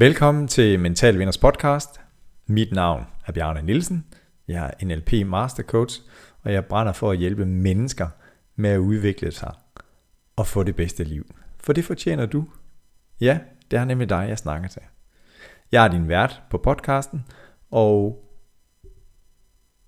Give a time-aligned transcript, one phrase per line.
[0.00, 2.00] Velkommen til Mental Vinders podcast.
[2.46, 4.06] Mit navn er Bjarne Nielsen.
[4.48, 6.00] Jeg er NLP Master Coach,
[6.42, 8.08] og jeg brænder for at hjælpe mennesker
[8.56, 9.54] med at udvikle sig
[10.36, 11.34] og få det bedste liv.
[11.60, 12.44] For det fortjener du.
[13.20, 13.38] Ja,
[13.70, 14.82] det er nemlig dig, jeg snakker til.
[15.72, 17.24] Jeg er din vært på podcasten,
[17.70, 18.24] og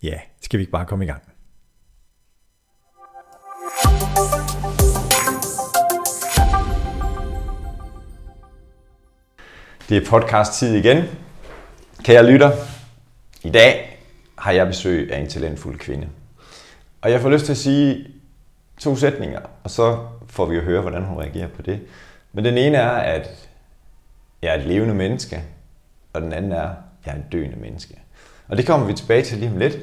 [0.02, 1.29] ja, skal vi ikke bare komme i gang?
[9.90, 11.04] Det er podcast-tid igen.
[12.02, 12.50] Kære lytter,
[13.42, 13.98] i dag
[14.38, 16.08] har jeg besøg af en talentfuld kvinde.
[17.02, 18.06] Og jeg får lyst til at sige
[18.78, 21.80] to sætninger, og så får vi at høre, hvordan hun reagerer på det.
[22.32, 23.48] Men den ene er, at
[24.42, 25.42] jeg er et levende menneske,
[26.12, 26.76] og den anden er, at
[27.06, 27.94] jeg er et døende menneske.
[28.48, 29.78] Og det kommer vi tilbage til lige om lidt.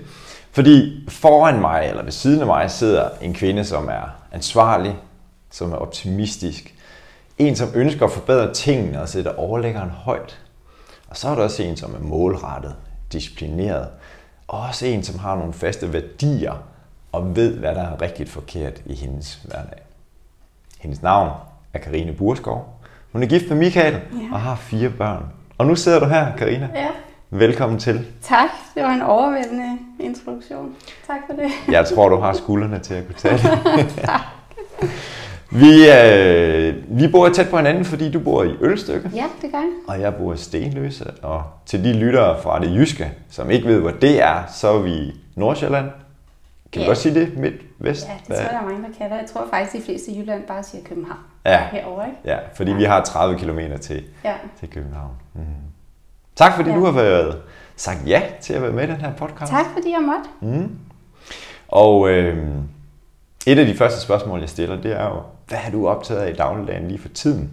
[0.52, 4.96] Fordi foran mig, eller ved siden af mig, sidder en kvinde, som er ansvarlig,
[5.52, 6.74] som er optimistisk,
[7.38, 10.40] en, som ønsker at forbedre tingene og sætter overlæggeren højt.
[11.10, 12.76] Og så er der også en, som er målrettet,
[13.12, 13.88] disciplineret.
[14.48, 16.64] Og også en, som har nogle faste værdier
[17.12, 19.80] og ved, hvad der er rigtigt forkert i hendes hverdag.
[20.80, 21.32] Hendes navn
[21.74, 22.80] er Karine Burskov.
[23.12, 24.00] Hun er gift med Michael ja.
[24.34, 25.26] og har fire børn.
[25.58, 26.70] Og nu sidder du her, Karina.
[26.76, 26.88] Ja.
[27.30, 28.06] Velkommen til.
[28.22, 28.50] Tak.
[28.76, 30.76] Det var en overvældende introduktion.
[31.08, 31.52] Tak for det.
[31.74, 33.90] Jeg tror, du har skuldrene til at kunne tage det.
[34.06, 34.22] tak.
[35.52, 39.12] Vi, øh, vi bor tæt på hinanden, fordi du bor i Ølstykke.
[39.16, 39.72] Ja, det gør jeg.
[39.88, 41.12] Og jeg bor i Stenløse.
[41.24, 44.80] Og til de lyttere fra det jyske, som ikke ved, hvor det er, så er
[44.82, 45.90] vi i Nordsjælland.
[46.72, 46.86] Kan ja.
[46.86, 47.38] du godt sige det?
[47.38, 48.08] Midt, vest?
[48.08, 49.18] Ja, det tror jeg, der er mange, der kan.
[49.18, 51.20] Jeg tror faktisk, de fleste i Jylland bare siger København.
[51.46, 51.68] Ja.
[51.72, 52.20] Herovre, ikke?
[52.26, 52.78] Ja, fordi ja.
[52.78, 54.34] vi har 30 km til, ja.
[54.60, 55.12] til København.
[55.34, 55.42] Mm.
[56.36, 56.76] Tak fordi ja.
[56.76, 57.42] du har været,
[57.76, 59.52] sagt ja til at være med i den her podcast.
[59.52, 60.58] Tak fordi jeg måtte.
[60.58, 60.78] Mm.
[61.68, 62.48] Og øh,
[63.48, 66.30] et af de første spørgsmål, jeg stiller, det er jo, hvad har du optaget af
[66.30, 67.52] i dagligdagen lige for tiden?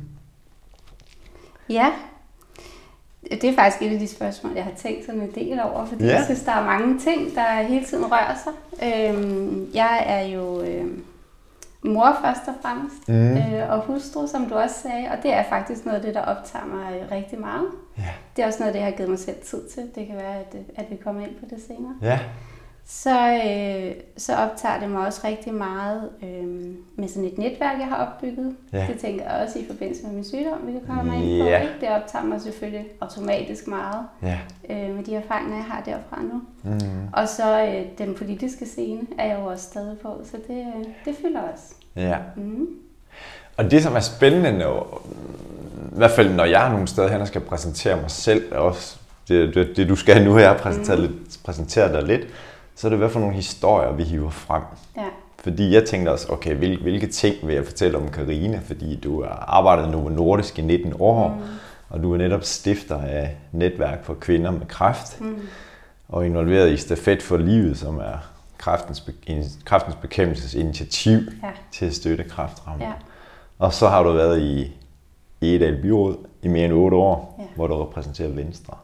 [1.69, 1.93] Ja,
[3.31, 6.05] det er faktisk et af de spørgsmål, jeg har tænkt sådan en del over, fordi
[6.05, 6.15] ja.
[6.15, 8.53] jeg synes, der er mange ting, der hele tiden rører sig.
[8.89, 10.87] Øhm, jeg er jo øh,
[11.83, 13.37] mor først og fremmest, mm.
[13.37, 16.21] øh, og hustru, som du også sagde, og det er faktisk noget af det, der
[16.21, 17.67] optager mig rigtig meget.
[17.99, 18.11] Ja.
[18.37, 19.83] Det er også noget af det, jeg har givet mig selv tid til.
[19.95, 21.95] Det kan være, at, at vi kommer ind på det senere.
[22.03, 22.19] Ja
[22.87, 26.47] så, øh, så optager det mig også rigtig meget øh,
[26.97, 28.57] med sådan et netværk, jeg har opbygget.
[28.73, 28.87] Ja.
[28.91, 31.49] Det tænker jeg også i forbindelse med min sygdom, vi kan komme ind på.
[31.49, 31.63] Ja.
[31.63, 31.75] Ikke?
[31.81, 34.39] Det optager mig selvfølgelig automatisk meget ja.
[34.71, 36.43] øh, med de erfaringer, jeg har derfra nu.
[36.63, 37.09] Mm.
[37.13, 40.85] Og så øh, den politiske scene er jeg jo også stadig på, så det, øh,
[41.05, 41.75] det fylder også.
[41.97, 42.17] Ja.
[42.37, 42.67] Mm.
[43.57, 45.07] Og det, som er spændende, når,
[45.93, 48.97] i hvert fald når jeg er nogle steder hen og skal præsentere mig selv, også
[49.29, 51.03] det, det, det du skal nu, jeg præsentere, mm.
[51.03, 51.13] lidt,
[51.45, 52.27] præsentere dig lidt,
[52.77, 54.63] så er det hvad for nogle historier, vi hiver frem.
[54.97, 55.05] Ja.
[55.39, 59.23] Fordi jeg tænkte også, okay, hvilke, hvilke ting vil jeg fortælle om Karine, fordi du
[59.23, 61.41] har arbejdet Novo Nordisk i 19 år, mm.
[61.89, 65.41] og du er netop stifter af Netværk for Kvinder med Kræft, mm.
[66.09, 68.19] og involveret i Stafet for Livet, som er
[68.59, 69.11] kræftens,
[69.65, 71.51] kræftens bekæmpelses initiativ ja.
[71.73, 72.87] til at støtte kræftrammer.
[72.87, 72.93] Ja.
[73.59, 74.77] Og så har du været i,
[75.41, 77.45] i Edal Byråd i mere end 8 år, ja.
[77.57, 78.77] hvor du repræsenterer Venstre.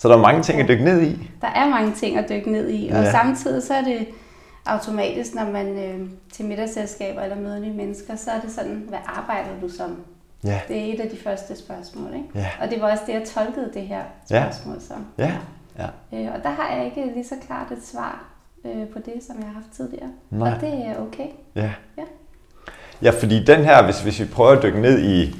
[0.00, 1.30] Så der er mange ting at dykke ned i.
[1.40, 3.10] Der er mange ting at dykke ned i, og ja.
[3.10, 4.06] samtidig så er det
[4.66, 8.98] automatisk, når man øh, til middagsselskaber eller møder nye mennesker, så er det sådan, hvad
[9.06, 9.96] arbejder du som?
[10.44, 10.60] Ja.
[10.68, 12.28] Det er et af de første spørgsmål, ikke?
[12.34, 12.46] Ja.
[12.62, 14.80] Og det var også det, jeg tolkede det her spørgsmål ja.
[14.80, 15.06] som.
[15.18, 15.32] Ja.
[15.78, 15.86] ja.
[16.18, 18.24] Øh, og der har jeg ikke lige så klart et svar
[18.64, 20.10] øh, på det, som jeg har haft tidligere.
[20.30, 20.54] Nej.
[20.54, 21.26] Og det er okay.
[21.54, 21.70] Ja.
[21.98, 22.02] Ja,
[23.02, 25.36] ja fordi den her, hvis, hvis vi prøver at dykke ned i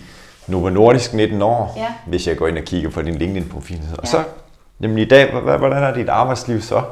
[0.49, 1.95] Novo Nordisk 19 år, ja.
[2.07, 3.97] hvis jeg går ind og kigger på din LinkedIn-profil, ja.
[3.99, 4.25] og så
[4.81, 6.83] Jamen i dag, hvordan er dit arbejdsliv så?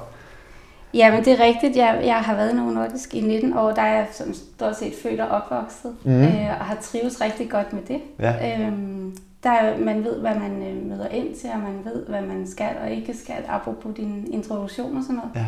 [0.94, 1.76] Jamen det er rigtigt.
[1.76, 3.70] Jeg, jeg har været i Novo Nordisk i 19 år.
[3.70, 5.94] Der er jeg sådan stort set født og opvokset.
[6.04, 6.22] Mm.
[6.22, 8.00] Øh, og har trives rigtig godt med det.
[8.18, 8.60] Ja.
[8.66, 12.46] Øhm, der, man ved, hvad man øh, møder ind til, og man ved, hvad man
[12.46, 15.30] skal og ikke skal, apropos din introduktion og sådan noget.
[15.34, 15.46] Ja.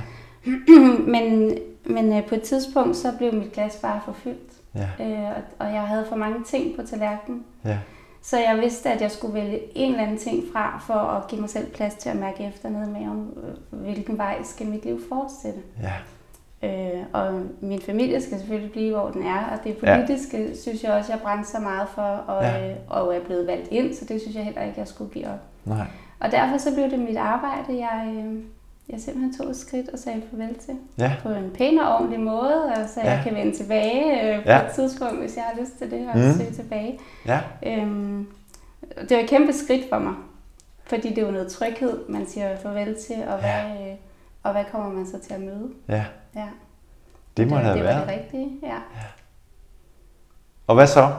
[1.14, 4.52] men men øh, på et tidspunkt, så blev mit glas bare for fyldt.
[4.74, 5.04] Ja.
[5.04, 7.44] Øh, og, og jeg havde for mange ting på tallerkenen.
[7.64, 7.78] Ja.
[8.22, 11.40] Så jeg vidste, at jeg skulle vælge en eller anden ting fra, for at give
[11.40, 13.34] mig selv plads til at mærke efter ned med, om
[13.70, 15.60] hvilken vej skal mit liv fortsætte.
[15.82, 15.92] Ja.
[16.62, 20.54] Øh, og min familie skal selvfølgelig blive, hvor den er, og det politiske ja.
[20.54, 22.70] synes jeg også, jeg brændte så meget for, og, ja.
[22.70, 25.26] øh, og er blevet valgt ind, så det synes jeg heller ikke, jeg skulle give
[25.26, 25.40] op.
[25.64, 25.86] Nej.
[26.20, 28.42] Og derfor så blev det mit arbejde, jeg, øh,
[28.92, 30.74] jeg simpelthen tog et skridt og sagde farvel til.
[30.98, 31.12] Ja.
[31.22, 33.10] På en pæn og ordentlig måde, og så ja.
[33.10, 34.66] jeg kan vende tilbage øh, på ja.
[34.66, 36.34] et tidspunkt, hvis jeg har lyst til det, og mm.
[36.34, 36.98] søge tilbage.
[37.26, 37.40] Ja.
[37.66, 38.26] Øhm,
[39.08, 40.14] det var et kæmpe skridt for mig,
[40.84, 43.62] fordi det var noget tryghed, man siger farvel til, og, ja.
[43.62, 43.94] hvad, øh,
[44.42, 45.68] og hvad kommer man så til at møde?
[45.88, 46.04] Ja.
[46.34, 46.48] ja.
[47.36, 47.96] Det må det, have det været.
[47.96, 48.68] Det var det rigtige, ja.
[48.68, 49.06] ja.
[50.66, 51.12] Og hvad så?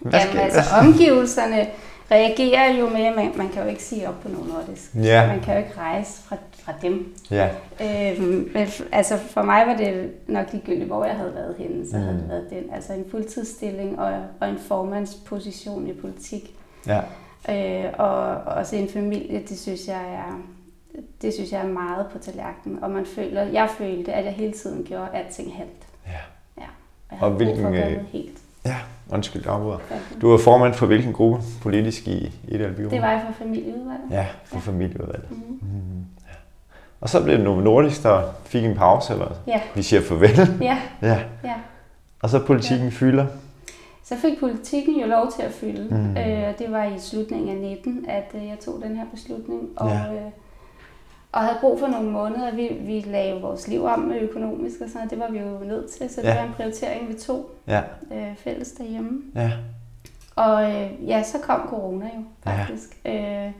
[0.00, 1.66] Hvad Jamen skal, altså, omgivelserne
[2.10, 4.94] reagerer jo med, at man, man kan jo ikke sige op på nogen nordisk.
[4.94, 5.26] Ja.
[5.26, 7.14] Man kan jo ikke rejse fra, fra dem.
[7.30, 7.48] Ja.
[7.80, 8.48] Øhm,
[8.92, 12.02] altså for mig var det nok ligegyldigt, hvor jeg havde været henne, så mm.
[12.02, 12.64] havde det været den.
[12.74, 16.54] Altså en fuldtidsstilling og, og en formandsposition i politik.
[16.86, 17.00] Ja.
[17.48, 20.40] Øh, og også en familie, det synes jeg er,
[21.22, 22.84] det synes jeg er meget på tallerkenen.
[22.84, 25.86] Og man føler, jeg følte, at jeg hele tiden gjorde alting halvt.
[26.06, 26.12] Ja.
[26.58, 26.66] Ja.
[27.10, 28.38] Og for hvilken, øh, helt.
[28.66, 28.76] Ja,
[29.12, 29.78] undskyld, afbryder.
[30.20, 32.90] Du var formand for hvilken gruppe politisk i Edal Byråd?
[32.90, 34.10] Det var jeg for familieudvalget.
[34.10, 34.60] Ja, for Ja.
[34.60, 35.30] familieudvalget.
[35.30, 35.58] Mm.
[37.02, 37.04] Ja.
[37.04, 40.58] Og så blev det Novo Nordisk, der fik en pause, eller Ja, vi siger farvel.
[40.60, 41.18] ja, ja.
[41.44, 41.54] ja.
[42.22, 43.26] Og så politikken fylder.
[44.04, 45.94] Så fik politikken jo lov til at fylde.
[45.94, 46.16] Mm.
[46.16, 49.60] Øh, og det var i slutningen af 19, at øh, jeg tog den her beslutning.
[49.76, 50.12] Og, Ja.
[50.14, 50.30] øh,
[51.32, 52.54] og havde brug for nogle måneder.
[52.54, 55.10] Vi, vi lagde vores liv om økonomisk og sådan noget.
[55.10, 56.10] Det var vi jo nødt til.
[56.10, 56.34] Så det Ja.
[56.40, 57.80] var en prioritering, vi tog Ja,
[58.12, 59.22] øh, fælles derhjemme.
[59.34, 59.50] ja,
[60.36, 62.50] Og øh, ja, så kom corona jo Ja.
[62.56, 62.96] faktisk.
[63.04, 63.46] Ja.
[63.46, 63.52] Øh,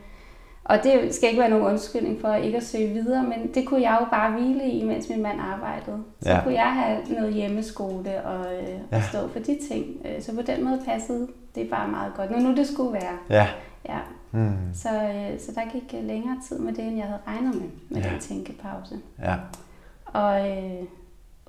[0.65, 3.81] og det skal ikke være nogen undskyldning for ikke at søge videre, men det kunne
[3.81, 6.03] jeg jo bare hvile i, mens min mand arbejdede.
[6.21, 6.41] Så Ja.
[6.43, 8.97] kunne jeg have noget hjemmeskole og, øh, Ja.
[8.97, 9.85] og stå for de ting.
[10.05, 12.31] Øh, så på den måde passede det bare meget godt.
[12.31, 13.17] Når nu det skulle være.
[13.29, 13.47] ja.
[13.89, 13.99] Ja.
[14.31, 14.51] Mm.
[14.73, 17.69] Så, øh, så der gik øh, længere tid med det, end jeg havde regnet med,
[17.89, 18.09] med Ja.
[18.09, 18.95] den tænkepause.
[19.23, 19.35] Ja,
[20.05, 20.83] Og øh,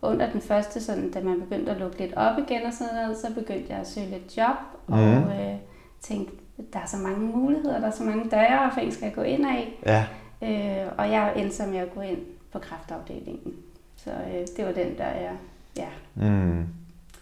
[0.03, 3.17] under den første, sådan, da man begyndte at lukke lidt op igen og sådan noget,
[3.19, 4.57] så begyndte jeg at søge lidt job,
[4.87, 5.29] og Mhm.
[5.31, 5.55] øh,
[6.01, 6.35] tænkte,
[6.73, 9.73] der er så mange muligheder, der er så mange døre, og skal gå ind af.
[9.87, 10.05] ja,
[10.43, 12.19] Øh, og jeg endte så med at gå ind
[12.53, 13.53] på kraftafdelingen.
[13.97, 15.33] Så øh, det var den, der jeg,
[15.77, 16.67] ja, mm.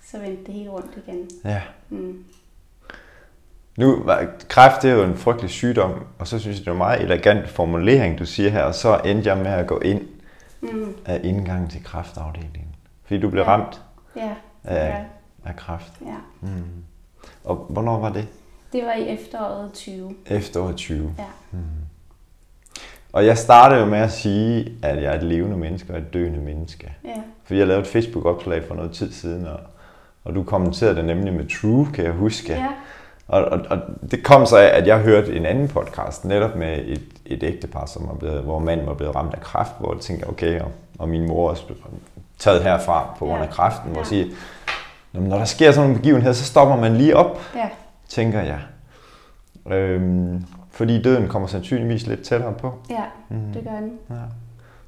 [0.05, 1.29] så vendte det hele rundt igen.
[1.45, 1.63] ja.
[1.91, 2.25] Mm.
[3.77, 6.73] Nu, var- kræft det er jo en frygtelig sygdom, og så synes jeg, det er
[6.73, 10.03] en meget elegant formulering, du siger her, og så endte jeg med at gå ind
[10.61, 10.95] Mm.
[11.07, 12.75] af indgangen til kræftafdelingen.
[13.05, 13.49] Fordi du blev Ja.
[13.49, 13.83] ramt
[14.17, 14.35] Ja,
[14.65, 15.05] af, ja,
[15.45, 15.93] af kræft.
[16.01, 16.17] ja.
[16.41, 16.49] Mm.
[17.45, 18.29] Og hvornår var det?
[18.73, 20.15] Det var i efteråret 20.
[20.27, 21.15] Efteråret 20.
[21.19, 21.25] Ja.
[21.51, 21.59] Mm.
[23.13, 26.15] Og jeg startede jo med at sige, at jeg er et levende menneske og et
[26.15, 26.93] døende menneske.
[27.05, 27.11] Ja,
[27.45, 29.61] Fordi jeg lavede et Facebook-opslag for noget tid siden, og,
[30.25, 32.53] og du kommenterede det nemlig med True, kan jeg huske.
[32.53, 32.67] ja,
[33.29, 33.79] Og, og, og
[34.11, 37.87] det kom så af, at jeg hørte en anden podcast, netop med et, et ægtepar,
[37.87, 40.71] som var blevet, hvor manden var blevet ramt af kræft, hvor jeg tænkte, okay, og,
[40.99, 41.79] og min mor også blev
[42.39, 43.51] taget herfra på grund af Ja.
[43.53, 44.17] kræften, hvor jeg Ja.
[44.23, 44.27] siger,
[45.13, 47.69] "Nå, men når der sker sådan en begivenhed, så stopper man lige op, ja,
[48.15, 48.61] tænker jeg.
[49.77, 52.79] Øhm, fordi døden kommer sandsynligvis lidt tættere på.
[52.91, 53.53] ja, Mm.
[53.55, 53.99] det gør den.
[54.11, 54.15] Ja.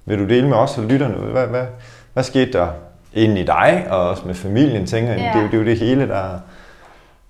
[0.05, 1.67] Vil du dele med os og lytterne, hvad, hvad,
[2.13, 2.73] hvad skete der
[3.13, 5.27] inde i dig, og også med familien, tænker jeg, Ja.
[5.29, 6.39] det, er jo- det er jo det hele, der...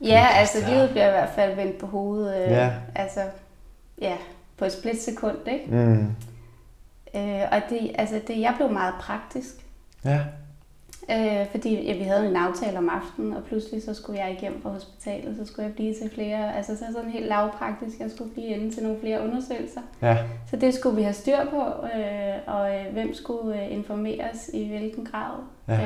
[0.00, 0.74] Ja, altså Ja.
[0.74, 2.44] livet bliver i hvert fald vendt på hovedet.
[2.44, 2.70] Øh, Ja.
[2.94, 3.20] Altså,
[4.00, 4.14] ja,
[4.58, 5.64] på et splitsekund, ikke?
[5.76, 6.14] Mm,
[7.16, 9.54] Øh, og det, altså det, jeg blev meget praktisk.
[10.04, 10.20] ja,
[11.10, 14.62] Øh, fordi ja, vi havde en aftale om aftenen, og pludselig så skulle jeg igennem
[14.62, 18.30] fra hospitalet, så skulle jeg blive til flere, altså så sådan helt lavpraktisk, jeg skulle
[18.32, 19.80] blive inde til nogle flere undersøgelser.
[20.02, 20.18] ja,
[20.50, 21.62] Så det skulle vi have styr på,
[21.98, 25.30] øh, og øh, hvem skulle øh, informeres i hvilken grad,
[25.68, 25.80] Ja.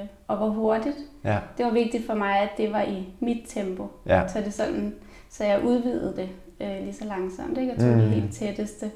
[0.00, 0.96] øh, og hvor hurtigt.
[1.24, 3.86] ja, Det var vigtigt for mig, at det var i mit tempo.
[4.06, 4.94] ja, Så, det sådan,
[5.30, 6.28] så jeg udvidede det
[6.60, 7.72] øh, lige så langsomt, ikke?
[7.72, 7.98] og tog mm.
[8.00, 8.90] de helt tætteste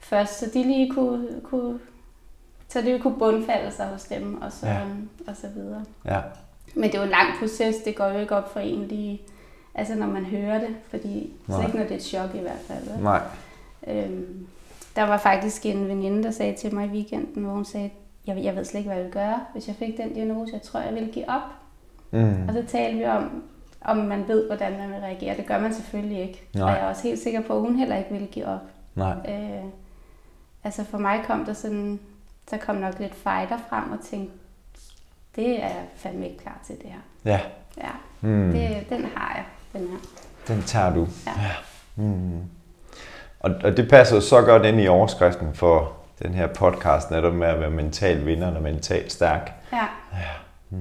[0.00, 1.78] først, så de lige kunne, kunne
[2.72, 4.80] så det kunne bundfalde sig hos dem, og så, Ja.
[5.28, 5.84] og så videre.
[6.04, 6.20] ja,
[6.74, 9.22] Men det er jo en lang proces, det går jo ikke op for en lige,
[9.74, 11.66] altså når man hører det, fordi så Nej.
[11.66, 12.90] ikke når det er et chok i hvert fald.
[12.94, 13.02] vel?
[13.04, 13.20] nej,
[13.86, 14.46] Øhm,
[14.96, 17.90] der var faktisk en veninde, der sagde til mig i weekenden, hvor hun sagde,
[18.26, 20.52] jeg, jeg ved slet ikke, hvad jeg vil gøre, hvis jeg fik den diagnose.
[20.52, 21.42] Jeg tror, jeg vil give op.
[22.10, 23.42] mm, Og så talte vi om,
[23.80, 25.36] om man ved, hvordan man vil reagere.
[25.36, 26.42] Det gør man selvfølgelig ikke.
[26.54, 26.62] Nej.
[26.62, 28.60] Og jeg er også helt sikker på, at hun heller ikke ville give op.
[28.94, 29.64] nej, Øh,
[30.64, 32.00] altså for mig kom der sådan,
[32.50, 34.32] der kom nok lidt fighter frem og tænkte,
[35.36, 37.32] det er jeg fandme ikke klar til det her.
[37.32, 37.40] ja,
[37.78, 37.90] Ja,
[38.20, 39.44] mm, det, den har jeg,
[39.80, 39.96] den her.
[40.54, 41.08] den tager du.
[41.26, 41.32] Ja.
[41.96, 42.40] Mm.
[43.40, 45.92] Og, og det passer jo så godt ind i overskriften for
[46.22, 49.52] den her podcast, netop med at være mental vinder og mentalt stærk.
[49.72, 49.78] Ja.
[50.70, 50.78] Mm.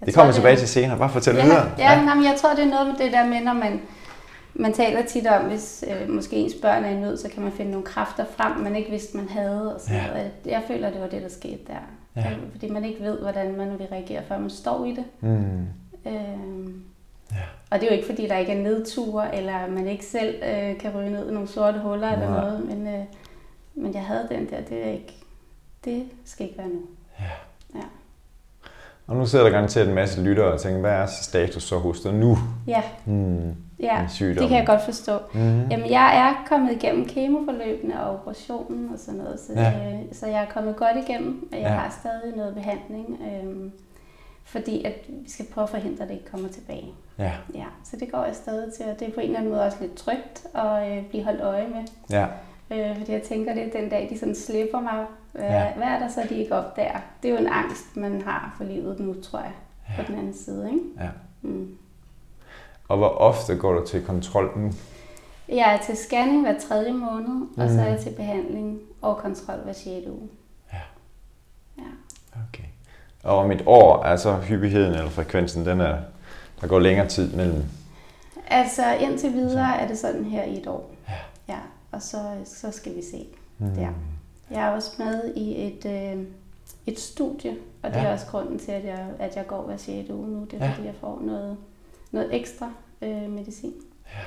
[0.00, 0.98] Jeg Det tror, kommer vi tilbage til senere.
[0.98, 1.70] Bare fortæl ja, videre.
[1.78, 1.98] Ja, ja.
[2.08, 3.80] Jamen, jeg tror, det er noget med det der med, når man,
[4.58, 7.52] man taler tit om, hvis øh, måske ens børn er i nød, så kan man
[7.52, 9.74] finde nogle kræfter frem, man ikke vidste, man havde.
[9.74, 10.06] Og sådan Ja.
[10.06, 10.30] noget.
[10.46, 11.74] Jeg føler, det var det, der skete der.
[12.22, 12.30] Ja.
[12.30, 15.04] Øh, Fordi man ikke ved, hvordan man vil reagere, før man står i det.
[15.20, 15.66] Mm.
[16.06, 16.82] Øhm,
[17.32, 17.36] Ja.
[17.70, 20.78] Og det er jo ikke, fordi der ikke er nedture, eller man ikke selv øh,
[20.78, 22.40] kan ryge ned i nogle sorte huller eller Nej.
[22.40, 22.64] noget.
[22.66, 23.04] Men, øh,
[23.74, 25.14] men jeg havde den der, det er ikke,
[25.84, 26.80] det skal ikke være nu.
[29.06, 32.00] Og nu sidder der garanteret en masse lyttere og tænker, hvad er status så hos
[32.00, 32.38] dig nu?
[32.66, 33.54] Ja, Mm.
[33.80, 34.36] Ja En sygdom.
[34.40, 35.18] det kan jeg godt forstå.
[35.34, 35.68] Mm.
[35.68, 39.92] Jamen, jeg er kommet igennem kemoforløbene og operationen og sådan noget, så, Ja.
[39.92, 41.68] øh, så jeg er kommet godt igennem, og jeg Ja.
[41.74, 43.20] har stadig noget behandling.
[43.32, 43.72] Øhm,
[44.44, 46.92] fordi at vi skal prøve at forhindre, at det ikke kommer tilbage.
[47.18, 47.32] Ja.
[47.54, 49.64] Ja, så det går jeg stadig til, og det er på en eller anden måde
[49.64, 51.84] også lidt trygt at øh, blive holdt øje med.
[52.10, 52.26] Ja.
[52.70, 55.58] Øh, fordi jeg tænker lidt, den dag de sådan slipper mig, hvad, Ja.
[55.58, 55.72] ja.
[55.76, 56.98] hvad er der så, de ikke opdager?
[57.22, 59.52] Det er jo en angst, man har for livet nu, tror jeg,
[59.88, 60.02] ja.
[60.02, 60.68] på den anden side.
[60.72, 60.84] Ikke?
[61.00, 61.08] ja.
[61.42, 61.76] Mm.
[62.88, 64.72] Og hvor ofte går du til kontrol nu?
[65.48, 67.48] Jeg er til scanning hver tredje måned, mm.
[67.62, 69.86] og så er jeg til behandling og kontrol hver 6.
[70.06, 70.28] uge.
[70.72, 70.78] Ja.
[71.78, 71.82] Ja.
[72.48, 72.64] Okay.
[73.22, 75.96] Og om et år er så hyppigheden eller frekvensen, den er,
[76.60, 77.64] der går længere tid mellem.
[78.46, 80.90] Altså indtil videre er det sådan her i et år.
[81.08, 81.14] Ja.
[81.54, 81.58] ja
[81.92, 83.26] og så, så skal vi se.
[83.58, 83.70] Mm.
[83.74, 83.88] Der.
[84.50, 86.24] Jeg er også med i et, øh,
[86.86, 88.04] et studie, og det Ja.
[88.04, 90.10] er også grunden til, at jeg, at jeg går hver 6.
[90.10, 90.40] uge nu.
[90.44, 90.64] Det er Ja.
[90.64, 90.72] ja.
[90.72, 91.56] fordi, jeg får noget,
[92.10, 92.70] noget ekstra
[93.02, 93.72] øh, medicin.
[94.06, 94.18] Ja.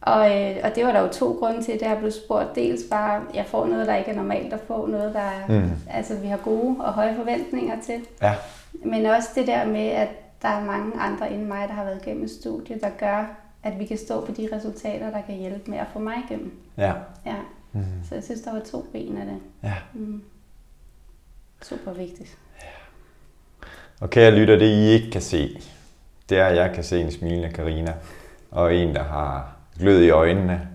[0.00, 2.54] Og, øh, og det var der jo to grunde til, da jeg blev spurgt.
[2.54, 5.70] Dels bare, jeg får noget, der ikke er normalt at få, noget, der er, Mm.
[5.90, 8.00] altså, vi har gode og høje forventninger til.
[8.22, 8.34] Ja.
[8.72, 10.08] Men også det der med, at
[10.42, 13.78] der er mange andre end mig, der har været igennem et studie, der gør, at
[13.78, 16.52] vi kan stå på de resultater, der kan hjælpe med at få mig igennem.
[16.76, 16.92] Ja.
[17.26, 17.34] Ja.
[17.72, 17.82] Mm.
[18.08, 19.36] Så jeg synes, der var to ben af det.
[19.62, 19.74] Ja.
[19.94, 20.22] Mm.
[21.62, 22.38] Super vigtigt.
[24.00, 25.60] Og kære lytter, det I ikke kan se,
[26.28, 27.92] det er, at jeg kan se en smilende Karina
[28.50, 29.46] og en, der har
[29.78, 30.68] glød i øjnene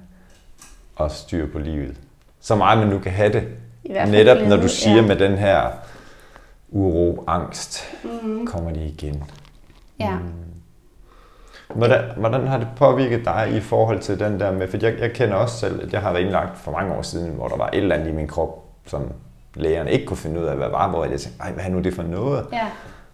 [0.95, 1.97] og styr på livet.
[2.41, 3.47] Så meget man nu kan have det.
[3.83, 5.01] I hvert fald Netop når glæde, du siger ja.
[5.07, 5.69] med den her
[6.69, 7.83] uro, angst,
[8.23, 8.45] Mm.
[8.47, 9.23] kommer de igen.
[9.99, 10.17] Ja.
[11.75, 15.11] Hvordan, hvordan har det påvirket dig i forhold til den der med, for jeg, jeg
[15.13, 17.67] kender også selv, at jeg har været indlagt for mange år siden, hvor der var
[17.73, 19.11] et eller andet i min krop, som
[19.55, 21.79] lægerne ikke kunne finde ud af, hvad var, hvor jeg tænkte, ej, hvad er nu
[21.79, 22.45] det for noget?
[22.51, 22.67] Ja.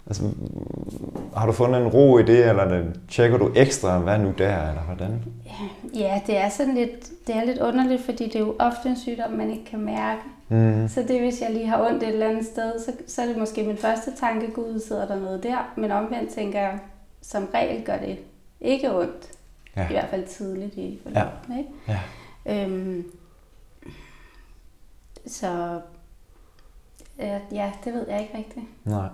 [0.08, 0.24] Altså,
[1.36, 4.82] har du fundet en ro i det, eller tjekker du ekstra, hvad nu der, eller
[4.82, 5.24] hvordan?
[5.96, 8.98] ja, det er sådan lidt, det er lidt underligt, fordi det er jo ofte en
[8.98, 10.22] sygdom, man ikke kan mærke.
[10.50, 10.88] Mm.
[10.88, 13.38] Så det hvis jeg lige har ondt et eller andet sted, så, så er det
[13.38, 15.74] måske min første tanke, gud, sidder der noget der.
[15.78, 16.80] Men omvendt tænker jeg,
[17.22, 18.20] som regel gør det
[18.62, 19.32] ikke ondt.
[19.76, 19.84] Ja.
[19.90, 21.32] I hvert fald tidligt i forløbet.
[21.50, 21.58] Ja.
[21.58, 21.70] Ikke?
[21.88, 22.64] Ja.
[22.64, 23.06] Øhm,
[25.28, 25.82] så
[27.20, 28.66] øh, ja, det ved jeg ikke rigtigt.
[28.86, 29.08] Nej.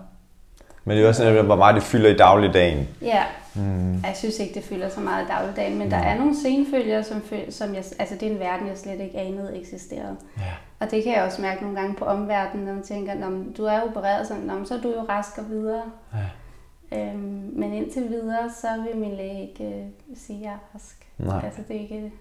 [0.86, 2.88] Men det er også sådan, hvor meget det fylder i dagligdagen.
[3.02, 3.24] Ja,
[3.56, 3.94] Mm.
[3.94, 7.22] jeg synes ikke, det fylder så meget i dagligdagen, men der er nogle senfølger, som,
[7.50, 10.16] som jeg, altså det er en verden, jeg slet ikke anede eksisterede.
[10.38, 10.44] Ja.
[10.80, 13.64] Og det kan jeg også mærke nogle gange på omverdenen, når man tænker, Nå, du
[13.66, 15.82] er opereret sådan, Nå, så er du jo rask og videre.
[16.14, 16.98] Ja.
[17.00, 19.86] Øhm, men indtil videre, så vil min læge ikke øh,
[20.16, 21.08] sige, at jeg er rask.
[21.18, 21.42] Nej.
[21.46, 22.12] Altså det er ikke,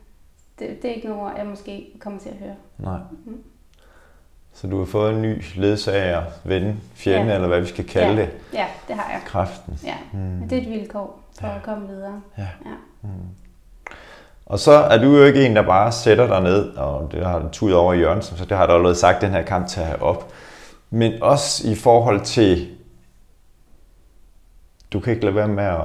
[0.59, 2.55] det, det er ikke nogle ord, jeg måske kommer til at høre.
[2.79, 2.99] Nej.
[3.27, 3.43] Mhm.
[4.55, 7.35] Så du har fået en ny ledsager, ven, fjende, Ja.
[7.35, 8.21] eller hvad vi skal kalde ja.
[8.21, 9.21] det, Ja, det har jeg.
[9.27, 9.79] kræften.
[9.85, 9.95] Ja.
[10.13, 10.19] Mm.
[10.19, 11.57] Men det er et vilkår for Ja.
[11.57, 12.21] at komme videre.
[12.39, 12.43] Ja.
[12.43, 13.09] Ja.
[14.47, 17.39] Og så er du jo ikke en, der bare sætter dig ned, og det har
[17.39, 19.81] du tudet over i Jørgensen, så det har du allerede sagt, den her kamp til
[19.81, 20.33] at have op.
[20.91, 22.69] Men også i forhold til,
[24.93, 25.81] du kan ikke lade være med at,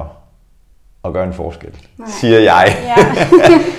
[1.06, 2.08] at gøre en forskel, Nej.
[2.10, 2.78] siger jeg.
[2.84, 2.96] Ja,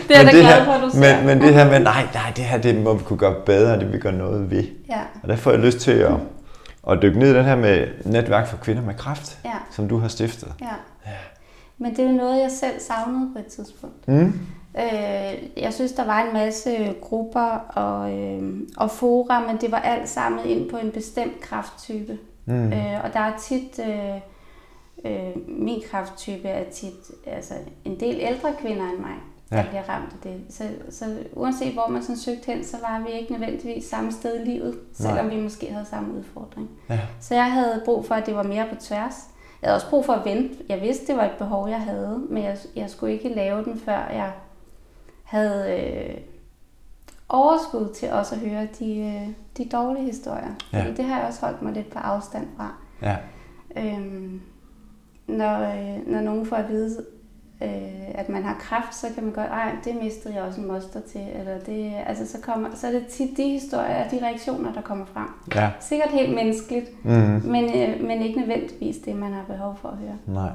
[0.09, 1.17] det er jeg da glad for, at du siger.
[1.17, 3.73] men, men det her med, nej, nej, det her det må vi kunne gøre bedre,
[3.73, 4.65] det vil vi gøre noget ved.
[4.89, 6.13] Ja, Og derfor har jeg lyst til at,
[6.91, 9.99] at dykke ned i den her med netværk for kvinder med kræft, ja, som du
[9.99, 10.53] har stiftet.
[10.61, 10.67] ja.
[11.81, 14.09] Men det er jo noget, jeg selv savnede på et tidspunkt.
[14.09, 14.41] Mm.
[14.79, 18.43] Øh, jeg synes, der var en masse grupper og, øh,
[18.77, 22.19] og fora, men det var alt sammen ind på en bestemt krafttype.
[22.47, 22.73] Mm.
[22.73, 24.21] Øh, og der er tit, øh,
[25.05, 29.15] øh, min krafttype er tit altså en del ældre kvinder end mig,
[29.51, 29.67] der Ja.
[29.69, 30.41] bliver ramt af det.
[30.55, 34.41] Så, så uanset hvor man sådan søgte hen, så var vi ikke nødvendigvis samme sted
[34.41, 35.35] i livet, selvom Nej.
[35.35, 36.71] vi måske havde samme udfordring.
[36.91, 37.01] Ja.
[37.21, 39.15] Så jeg havde brug for, at det var mere på tværs.
[39.63, 40.55] Jeg havde også brug for at vente.
[40.69, 43.79] Jeg vidste, det var et behov, jeg havde, men jeg, jeg skulle ikke lave den,
[43.81, 44.33] før jeg
[45.25, 46.15] havde øh,
[47.29, 50.55] overskud til også at høre de, øh, de dårlige historier.
[50.73, 50.81] Ja.
[50.81, 52.75] Fordi det har jeg også holdt mig lidt på afstand fra.
[53.03, 53.17] Ja.
[53.77, 54.41] Øhm,
[55.29, 57.05] når, øh, når nogen får at vide,
[57.63, 57.69] øh,
[58.15, 61.01] at man har kræft, så kan man godt, ej, det mistede jeg også en moster
[61.01, 61.21] til.
[61.35, 64.81] Eller det, altså, så, kommer, så er det tit de historier og de reaktioner, der
[64.81, 65.27] kommer frem.
[65.55, 65.71] Ja.
[65.81, 67.11] Sikkert helt menneskeligt, Mm.
[67.45, 70.17] men, øh, men ikke nødvendigvis det, man har behov for at høre.
[70.27, 70.51] Nej.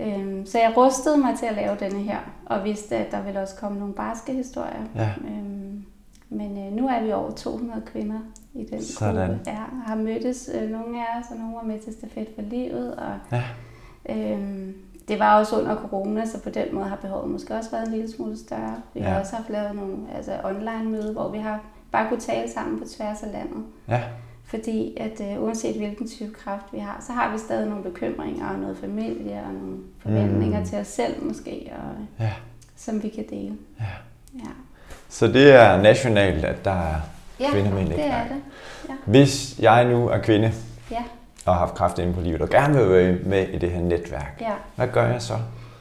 [0.00, 3.40] Øhm, så jeg rustede mig til at lave denne her, og vidste, at der ville
[3.40, 4.82] også komme nogle barske historier.
[4.96, 5.08] Ja.
[5.28, 5.84] Øhm,
[6.28, 8.18] men øh, nu er vi over 200 kvinder
[8.54, 9.28] i den Sådan.
[9.28, 9.40] gruppe.
[9.50, 12.94] Ja, har mødtes øh, nogle af os, og nogle var med til Stafet for Livet.
[12.94, 13.42] Og, Ja.
[14.08, 14.74] Øhm,
[15.08, 17.92] det var også under corona, så på den måde har behovet måske også været en
[17.92, 18.74] lille smule større.
[18.94, 19.06] Vi Ja.
[19.08, 21.60] har også haft lavet nogle altså online møde, hvor vi har
[21.92, 23.64] bare kunne tale sammen på tværs af landet.
[23.88, 24.00] Ja.
[24.44, 28.48] Fordi at øh, uanset hvilken type kræft vi har, så har vi stadig nogle bekymringer
[28.48, 30.66] og noget familie og nogle forventninger Mm.
[30.66, 32.32] til os selv måske, og, Ja.
[32.76, 33.54] som vi kan dele.
[33.80, 33.84] Ja.
[34.34, 34.50] Ja,
[35.08, 36.94] Så det er nationalt, at der er
[37.40, 38.36] ja kvinder med det er det.
[38.88, 38.94] Ja.
[39.06, 40.52] Hvis jeg nu er kvinde,
[40.90, 41.02] Ja.
[41.46, 43.80] Og har haft kræft inde på livet, og gerne vil være med i det her
[43.80, 44.52] netværk, Ja.
[44.76, 45.34] hvad gør jeg så?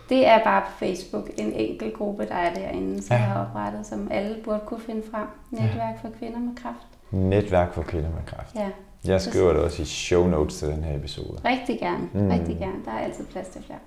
[0.10, 3.22] Det er bare på Facebook en enkelt gruppe, der er derinde, som Ja.
[3.22, 3.28] ja.
[3.28, 5.28] jeg har oprettet, som alle burde kunne finde frem.
[5.52, 6.88] Netværk for kvinder med kræft.
[7.12, 8.56] Netværk for kvinder med kræft.
[8.56, 8.70] Ja,
[9.06, 11.40] Jeg skriver det også i show notes til den her episode.
[11.46, 12.10] rigtig gerne.
[12.14, 12.30] Mm.
[12.30, 12.86] Rigtig gerne.
[12.86, 13.80] Der er altid plads til flere.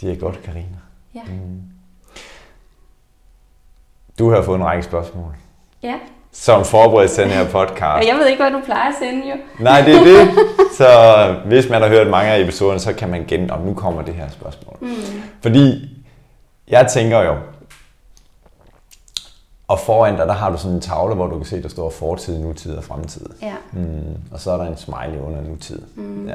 [0.00, 0.78] Det er godt, Karina.
[1.14, 1.22] Ja.
[1.28, 1.62] Mm.
[4.18, 5.34] Du har fået en række spørgsmål,
[5.82, 5.98] ja.
[6.38, 7.80] Som forberedt til den her podcast.
[7.80, 9.36] Og jeg ved ikke, hvad du plejer at sende jo.
[9.58, 10.28] Nej, det er det.
[10.76, 10.88] Så
[11.44, 14.14] hvis man har hørt mange af episoderne, så kan man gen, om nu kommer det
[14.14, 14.76] her spørgsmål.
[14.80, 14.88] Mm.
[15.42, 15.88] Fordi
[16.68, 17.34] jeg tænker jo,
[19.68, 21.90] og foran dig, der har du sådan en tavle, hvor du kan se, der står
[21.90, 23.26] fortid, nutid og fremtid.
[23.42, 23.54] Ja.
[23.72, 25.82] Mm, og så er der en smiley under nutid.
[25.94, 26.28] Mm.
[26.28, 26.34] Ja.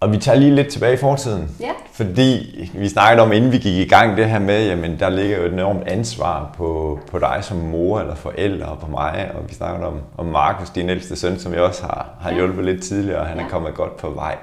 [0.00, 1.56] Og vi tager lige lidt tilbage i fortiden.
[1.60, 1.70] Ja.
[1.92, 5.38] Fordi vi snakkede om, inden vi gik i gang det her med, jamen der ligger
[5.38, 9.30] jo et enormt ansvar på, på dig som mor eller forældre og på mig.
[9.34, 12.36] Og vi snakkede om, om Markus, din ældste søn, som jeg også har, har Ja.
[12.36, 13.48] hjulpet lidt tidligere, og han er Ja.
[13.48, 14.36] kommet godt på vej.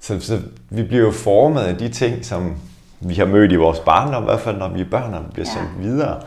[0.00, 0.38] Så, så
[0.70, 2.56] vi bliver jo formet af de ting, som
[3.00, 5.46] vi har mødt i vores barndom, i hvert fald når vi er børn og bliver
[5.54, 5.60] Ja.
[5.60, 6.20] sendt videre.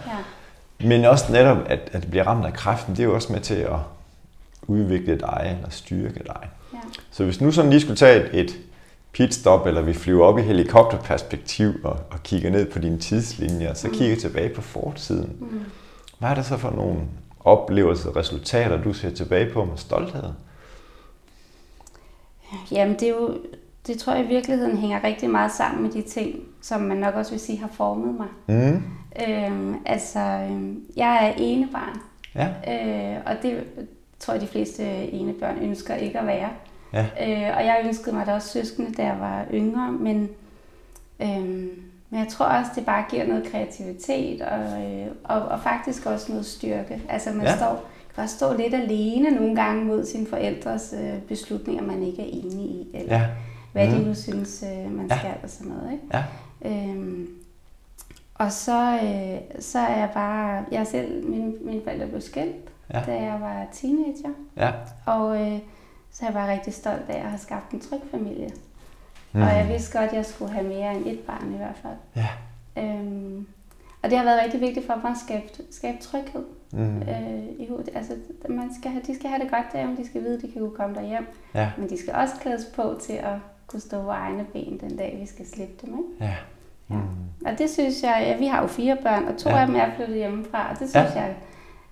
[0.80, 0.88] Ja.
[0.88, 3.56] Men også netop, at, at blive ramt af kræften, det er jo også med til
[3.56, 3.76] at
[4.68, 6.50] udvikle dig eller styrke dig.
[7.20, 8.60] Så hvis nu sådan lige skulle tage et, et
[9.12, 13.88] pitstop, eller vi flyver op i helikopterperspektiv og, og kigger ned på dine tidslinjer, så
[13.88, 13.94] Mm.
[13.94, 15.36] kigger tilbage på fortiden.
[15.40, 15.60] Mm.
[16.20, 17.00] Hvad er det så for nogle
[17.40, 20.24] oplevelser resultater, du ser tilbage på med stolthed?
[22.72, 23.38] Jamen, det er jo,
[23.88, 27.16] det tror jeg i virkeligheden hænger rigtig meget sammen med de ting, som man nok
[27.16, 28.28] også vil sige har formet mig.
[28.48, 28.84] Mm.
[29.30, 32.00] Øhm, altså, øhm, jeg er enebarn,
[32.36, 32.48] Ja.
[32.48, 33.64] øh, og det
[34.20, 36.50] tror jeg, de fleste enebørn ønsker ikke at være.
[36.94, 37.02] Ja.
[37.02, 40.30] Øh, og jeg ønskede mig da også søskende, da jeg var yngre, men,
[41.20, 46.06] øhm, men jeg tror også, det bare giver noget kreativitet og, øh, og, og faktisk
[46.06, 47.02] også noget styrke.
[47.10, 47.56] Altså man Ja.
[47.58, 52.22] står, kan også stå lidt alene nogle gange mod sine forældres øh, beslutninger, man ikke
[52.22, 53.26] er enig i, eller Ja.
[53.72, 53.94] hvad Mm.
[53.94, 55.18] de nu synes, øh, man Ja.
[55.18, 55.92] skal og sådan noget.
[55.94, 56.06] Ikke?
[56.14, 56.24] Ja.
[56.66, 57.28] Øhm,
[58.36, 62.56] og så, øh, så er jeg bare, jeg selv, min, mine forældre blev skilt,
[62.94, 63.02] Ja.
[63.06, 64.30] da jeg var teenager.
[64.58, 64.72] Ja.
[65.06, 65.60] Og øh,
[66.20, 68.50] så jeg bare rigtig stolt af at have skabt en tryg familie.
[69.32, 69.42] Mm.
[69.42, 71.94] Og jeg vidste godt, at jeg skulle have mere end et barn i hvert fald.
[72.16, 72.28] Ja.
[72.84, 73.48] Øhm,
[74.04, 77.02] og det har været rigtig vigtigt for mig at skabe, skabe tryghed Mm.
[77.02, 77.90] øh, i hovedet.
[77.96, 78.14] Altså,
[78.50, 80.62] man skal have, de skal have det godt derhjemme, de skal vide, at de kan
[80.62, 81.28] kunne komme derhjem.
[81.56, 81.70] Ja.
[81.78, 83.36] Men de skal også klædes på til at
[83.68, 85.94] kunne stå på egne ben den dag, vi skal slippe dem.
[86.00, 86.26] Ikke?
[86.26, 86.36] Ja.
[86.90, 86.96] Ja.
[86.96, 87.46] Mm.
[87.46, 89.56] Og det synes jeg, ja, vi har jo fire børn, og to Ja.
[89.56, 89.62] ja.
[89.62, 91.20] af dem er flyttet hjemmefra, og det synes Ja.
[91.20, 91.26] ja.
[91.26, 91.36] jeg,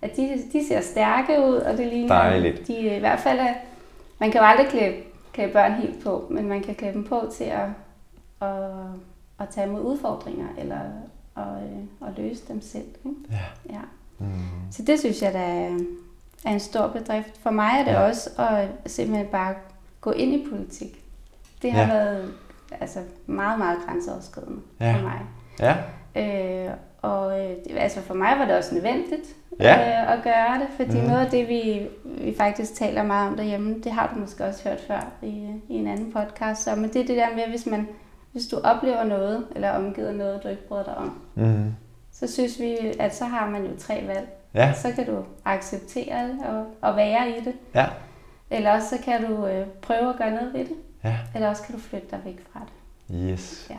[0.02, 2.66] at de, de ser stærke ud, og det ligner, Dejligt.
[2.68, 3.54] de i hvert fald er,
[4.18, 4.94] man kan jo aldrig klæde,
[5.32, 7.68] klæde børn helt på, men man kan klæde dem på til at,
[8.42, 8.70] at,
[9.40, 10.80] at tage imod udfordringer, eller
[11.36, 12.86] at, øh, at løse dem selv.
[13.04, 13.16] Ikke?
[13.30, 13.72] Ja.
[13.74, 13.80] Ja.
[14.18, 14.28] Mm.
[14.70, 15.78] Så det synes jeg, der er,
[16.44, 17.38] er en stor bedrift.
[17.42, 18.00] For mig er det Ja.
[18.08, 19.54] også at simpelthen bare
[20.00, 21.04] gå ind i politik.
[21.62, 21.86] Det har ja.
[21.88, 22.34] været
[22.80, 24.94] altså, meget, meget grænseoverskridende Ja.
[24.96, 25.20] for mig.
[25.60, 25.76] Ja.
[26.66, 29.74] Øh, og øh, det- altså for mig var det også nødvendigt Ja.
[30.02, 31.06] øh, at gøre det, fordi mm.
[31.06, 34.68] noget af det, vi, vi faktisk taler meget om derhjemme, det har du måske også
[34.68, 35.26] hørt før i,
[35.68, 37.88] i en anden podcast, så, men det er det der med, hvis, man,
[38.32, 41.74] hvis du oplever noget, eller omgiver noget, du ikke bryder dig om, Mm.
[42.12, 44.28] så synes vi, at så har man jo tre valg.
[44.54, 44.72] Ja.
[44.72, 47.86] Så kan du acceptere det og, og være i det, Ja.
[48.50, 51.16] eller også så kan du øh, prøve at gøre noget ved det, Ja.
[51.34, 53.30] eller også kan du flytte dig væk fra det.
[53.30, 53.66] Yes.
[53.70, 53.76] Ja.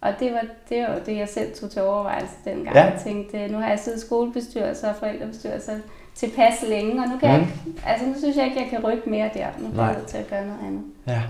[0.00, 2.76] Og det var, det var det, jeg selv tog til overvejelse dengang.
[2.76, 2.82] Ja.
[2.84, 5.72] Jeg tænkte, nu har jeg siddet i skolebestyrelser og forældrebestyrelser
[6.14, 7.34] tilpas længe, og nu, kan Mm.
[7.34, 9.46] jeg, ikke- altså, nu synes jeg ikke, jeg kan rykke mere der.
[9.58, 10.82] Nu bliver jeg nødt til at gøre noget andet.
[11.06, 11.22] Ja.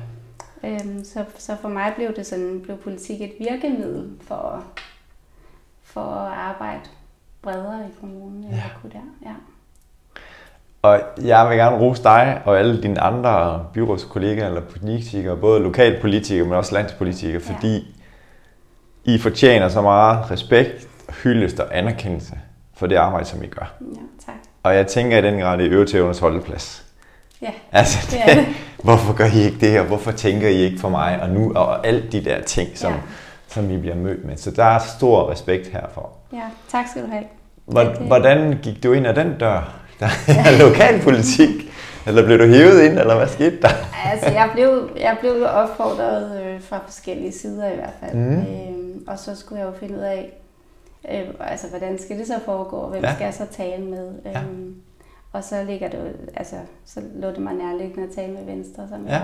[0.65, 4.65] Øhm, så, så for mig blev det sådan, blev politik et virkemiddel for,
[5.83, 6.81] for at arbejde
[7.43, 8.57] bredere i kommunen, end Ja.
[8.57, 9.29] jeg kunne der.
[9.31, 9.35] Ja.
[10.83, 16.45] Og jeg vil gerne rose dig og alle dine andre byrådskollegaer eller politikere, både lokalpolitikere,
[16.45, 17.55] men også landspolitikere, Ja.
[19.05, 20.89] I fortjener så meget respekt,
[21.23, 22.33] hyldest og anerkendelse
[22.77, 23.73] for det arbejde, som I gør.
[23.81, 23.87] ja,
[24.27, 24.35] tak.
[24.63, 26.85] Og jeg tænker i den grad, det er øvetævernes holdeplads.
[27.43, 28.47] Ja, Altså, det er det.
[28.85, 31.87] hvorfor gør I ikke det, og hvorfor tænker I ikke for mig, og nu, og
[31.87, 32.99] alt de der ting, som, Ja.
[33.49, 34.37] som I bliver mødt med.
[34.37, 36.11] Så der er stor respekt herfor.
[36.33, 36.39] Ja,
[36.73, 37.25] tak skal du have.
[37.67, 39.73] Hvor- Ja, det- Hvordan gik du ind ad den dør?
[40.01, 40.07] Der
[40.47, 41.70] er lokalpolitik.
[42.07, 43.69] Eller blev du hævet ind, eller hvad skete der?
[44.13, 48.15] Altså, jeg blev, jeg blev opfordret øh, fra forskellige sider i hvert fald.
[48.15, 48.39] Mhm.
[48.39, 50.33] Øhm, og så skulle jeg jo finde ud af,
[51.13, 53.09] øh, altså, hvordan skal det så foregå, og hvem Ja.
[53.09, 53.15] ja.
[53.15, 54.13] skal jeg så tale med?
[54.25, 54.41] Ja.
[54.41, 54.75] Øhm,
[55.33, 56.05] og så ligger det jo,
[56.37, 59.13] altså, så lå det mig nærliggende at tale med Venstre, som Ja.
[59.13, 59.23] jeg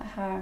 [0.00, 0.40] har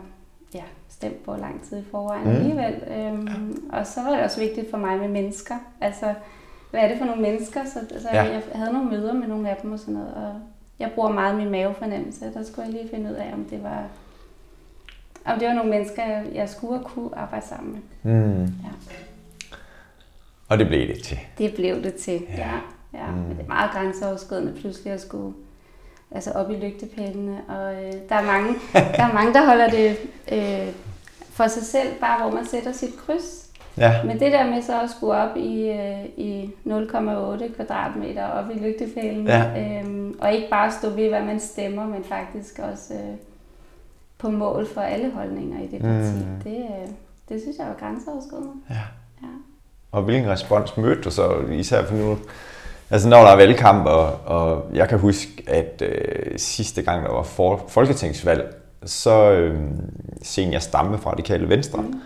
[0.55, 2.31] ja, stemt på lang tid i forvejen mm.
[2.31, 2.75] alligevel.
[2.99, 5.55] Øhm, og så var det også vigtigt for mig med mennesker.
[5.81, 6.14] Altså,
[6.71, 7.61] hvad er det for nogle mennesker?
[7.64, 8.25] Så, så Ja.
[8.25, 8.31] ja.
[8.33, 10.33] jeg havde nogle møder med nogle af dem og sådan noget, og
[10.81, 12.33] jeg bruger meget min mavefornemmelse.
[12.35, 13.85] Der skulle jeg lige finde ud af, om det var,
[15.25, 16.03] om det var nogle mennesker,
[16.35, 18.12] jeg skulle kunne arbejde sammen med.
[18.12, 18.43] Mm.
[18.43, 18.71] Ja.
[20.49, 21.19] Og det blev det til.
[21.38, 22.51] Det blev det til, ja.
[22.93, 22.99] ja.
[22.99, 23.11] ja.
[23.11, 23.16] Mm.
[23.16, 25.35] Men det er meget grænseoverskridende pludselig at skulle
[26.11, 27.40] altså op i lygtepælene.
[27.49, 28.55] Og øh, der, er mange,
[28.97, 29.97] der er mange, der holder det
[30.33, 30.75] øh,
[31.31, 33.50] for sig selv, bare hvor man sætter sit kryds.
[33.79, 34.03] Ja.
[34.05, 38.59] Men det der med så at skulle op i, øh, i 0,8 kvadratmeter op i
[38.59, 39.81] lygtefælden, ja.
[39.81, 43.17] øhm, og ikke bare stå ved, hvad man stemmer, men faktisk også øh,
[44.19, 46.43] på mål for alle holdninger i det parti, mm.
[46.45, 46.89] det, øh,
[47.29, 48.53] det synes jeg var grænseoverskridende.
[48.71, 48.75] Ja.
[49.23, 49.29] ja.
[49.93, 52.19] Og hvilken respons mødte du så, især for nu,
[52.91, 57.13] altså når der er valgkamp, og, og jeg kan huske, at øh, sidste gang der
[57.13, 58.55] var for, folketingsvalg,
[58.85, 59.61] så øh,
[60.23, 62.01] Senior Stamme fra Radikale Venstre, mm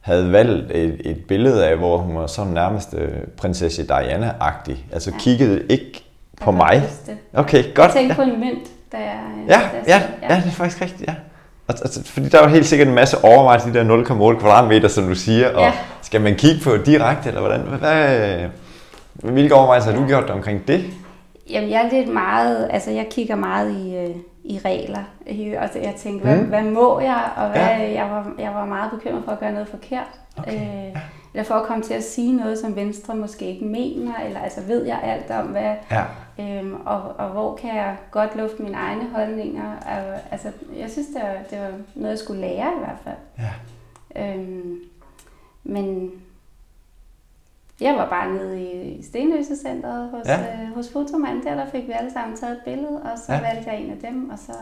[0.00, 4.76] havde valgt et, et billede af, hvor hun var sådan nærmest øh, prinsesse Diana-agtig.
[4.92, 5.16] Altså ja.
[5.18, 6.04] kiggede ikke
[6.40, 6.82] på mig.
[7.06, 7.16] Det.
[7.34, 7.86] Okay, godt.
[7.86, 8.24] Jeg tænkte ja.
[8.24, 9.20] på en mønt, da jeg...
[9.48, 11.14] Ja, jeg ja, ja, ja, det er faktisk rigtigt, ja.
[11.68, 15.14] Altså, fordi der var helt sikkert en masse overvejelser, de der 0,8 kvadratmeter, som du
[15.14, 15.72] siger, og ja.
[16.02, 17.60] skal man kigge på direkte, eller hvordan?
[17.60, 18.48] Hvad,
[19.32, 20.84] hvilke overvejelser har du gjort omkring det?
[21.50, 25.04] Jamen, jeg er lidt meget, altså jeg kigger meget i, øh, i regler.
[25.58, 26.48] Altså, jeg tænkte, hvad, mm.
[26.48, 27.30] hvad må jeg?
[27.36, 27.92] Og hvad, ja.
[27.92, 30.20] jeg, var, jeg var meget bekymret for at gøre noget forkert.
[30.38, 30.88] Okay.
[30.88, 30.96] Øh,
[31.34, 34.60] eller for at komme til at sige noget, som Venstre måske ikke mener, eller altså
[34.60, 36.04] ved jeg alt om, hvad, ja.
[36.38, 39.76] øhm, og, og hvor kan jeg godt lufte mine egne holdninger.
[39.76, 43.16] Og, altså, jeg synes, det var, det var noget, jeg skulle lære i hvert fald.
[43.38, 44.34] Ja.
[44.34, 44.78] Øhm,
[45.64, 46.10] men
[47.80, 50.40] jeg var bare nede i Stenløse Centeret hos, ja.
[50.40, 51.42] øh, hos Fotomand.
[51.42, 53.40] Der, der fik vi alle sammen taget et billede, og så ja.
[53.40, 54.52] valgte jeg en af dem, og så,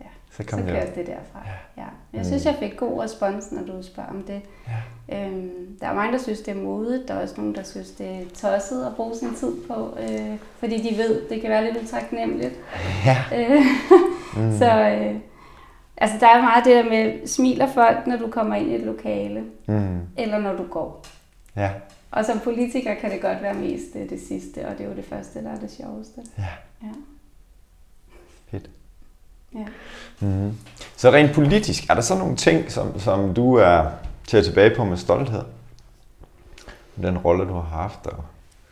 [0.00, 1.42] ja, så, kom så kørte det, det derfra.
[1.46, 1.82] Ja.
[1.82, 1.88] Ja.
[2.12, 4.40] Jeg synes, jeg fik god respons, når du spørger om det.
[4.68, 5.26] Ja.
[5.26, 7.08] Øhm, der er mange, der synes, det er modigt.
[7.08, 10.36] Der er også nogen, der synes, det er tosset at bruge sin tid på, øh,
[10.58, 12.54] fordi de ved, det kan være lidt utaknemmeligt.
[13.06, 13.16] Ja.
[13.38, 13.64] Øh,
[14.36, 14.58] mm.
[14.58, 15.14] så øh,
[15.96, 18.80] altså, der er meget det der med, smiler folk, når du kommer ind i et
[18.80, 20.00] lokale, mm.
[20.16, 21.04] eller når du går.
[21.56, 21.70] Ja.
[22.10, 24.96] Og som politiker kan det godt være mest det, det sidste, og det er jo
[24.96, 26.20] det første, der er det sjoveste.
[26.38, 26.48] Ja.
[26.82, 26.92] ja.
[28.50, 28.70] Fedt.
[29.54, 29.66] Ja.
[30.20, 30.58] Mm-hmm.
[30.96, 33.90] Så rent politisk, er der så nogle ting, som, som du er
[34.26, 35.42] til tilbage på med stolthed?
[36.96, 38.06] Den rolle, du har haft?
[38.06, 38.24] Og...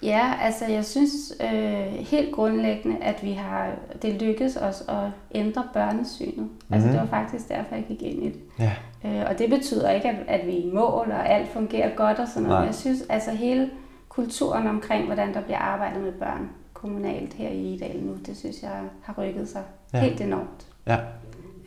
[0.07, 3.71] Ja, altså jeg synes øh, helt grundlæggende, at vi har
[4.03, 6.39] det lykkedes os at ændre børnesynet.
[6.39, 6.75] Mm-hmm.
[6.75, 8.41] Altså det var faktisk derfor, jeg gik ind i det.
[8.59, 8.73] Ja.
[9.05, 12.19] Øh, og det betyder ikke, at, at vi er i mål, og alt fungerer godt
[12.19, 12.61] og sådan noget.
[12.61, 13.71] Men jeg synes, altså hele
[14.09, 18.63] kulturen omkring, hvordan der bliver arbejdet med børn kommunalt her i Idal nu, det synes
[18.63, 19.63] jeg har rykket sig
[19.95, 19.99] ja.
[20.01, 20.67] helt enormt.
[20.87, 20.97] Ja.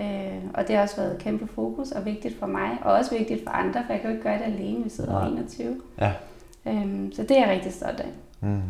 [0.01, 3.43] Øh, og det har også været kæmpe fokus og vigtigt for mig, og også vigtigt
[3.43, 5.31] for andre, for jeg kan jo ikke gøre det alene, vi sidder ja.
[5.31, 5.81] 21.
[6.01, 6.11] Ja.
[6.67, 8.09] Øhm, så det er jeg rigtig stolt af.
[8.41, 8.61] Mm.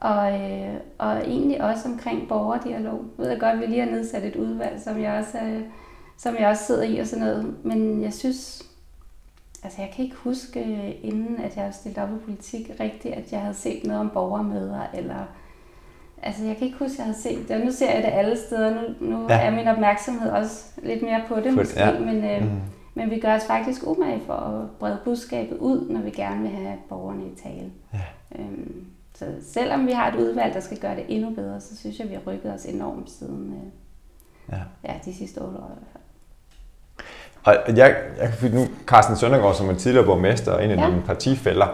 [0.00, 3.04] Og, øh, og egentlig også omkring borgerdialog.
[3.18, 5.62] Jeg ved jeg godt, at vi lige har nedsat et udvalg, som jeg også øh,
[6.18, 7.54] som jeg også sidder i og sådan noget.
[7.64, 8.62] Men jeg synes,
[9.62, 10.62] altså jeg kan ikke huske,
[11.02, 14.80] inden at jeg stillet op i politik rigtigt, at jeg havde set noget om borgermøder,
[14.94, 15.24] eller
[16.22, 17.56] altså jeg kan ikke huske, at jeg havde set det.
[17.56, 18.74] Og nu ser jeg det alle steder.
[18.74, 19.40] Nu, nu ja.
[19.40, 21.98] er min opmærksomhed også lidt mere på det måske, ja.
[21.98, 22.60] men, øh, mm.
[22.94, 26.50] men vi gør os faktisk umage for at brede budskabet ud, når vi gerne vil
[26.50, 27.72] have borgerne i tale.
[27.94, 27.98] Ja.
[28.38, 28.84] Øhm,
[29.18, 32.08] så selvom vi har et udvalg, der skal gøre det endnu bedre, så synes jeg,
[32.08, 33.72] vi har rykket os enormt siden øh,
[34.52, 34.90] ja.
[34.92, 36.04] Ja, de sidste otte år i hvert fald.
[37.44, 40.86] Og jeg, jeg kan nu, Carsten Søndergaard, som er tidligere borgmester og en af ja.
[40.86, 41.66] dine partifælder,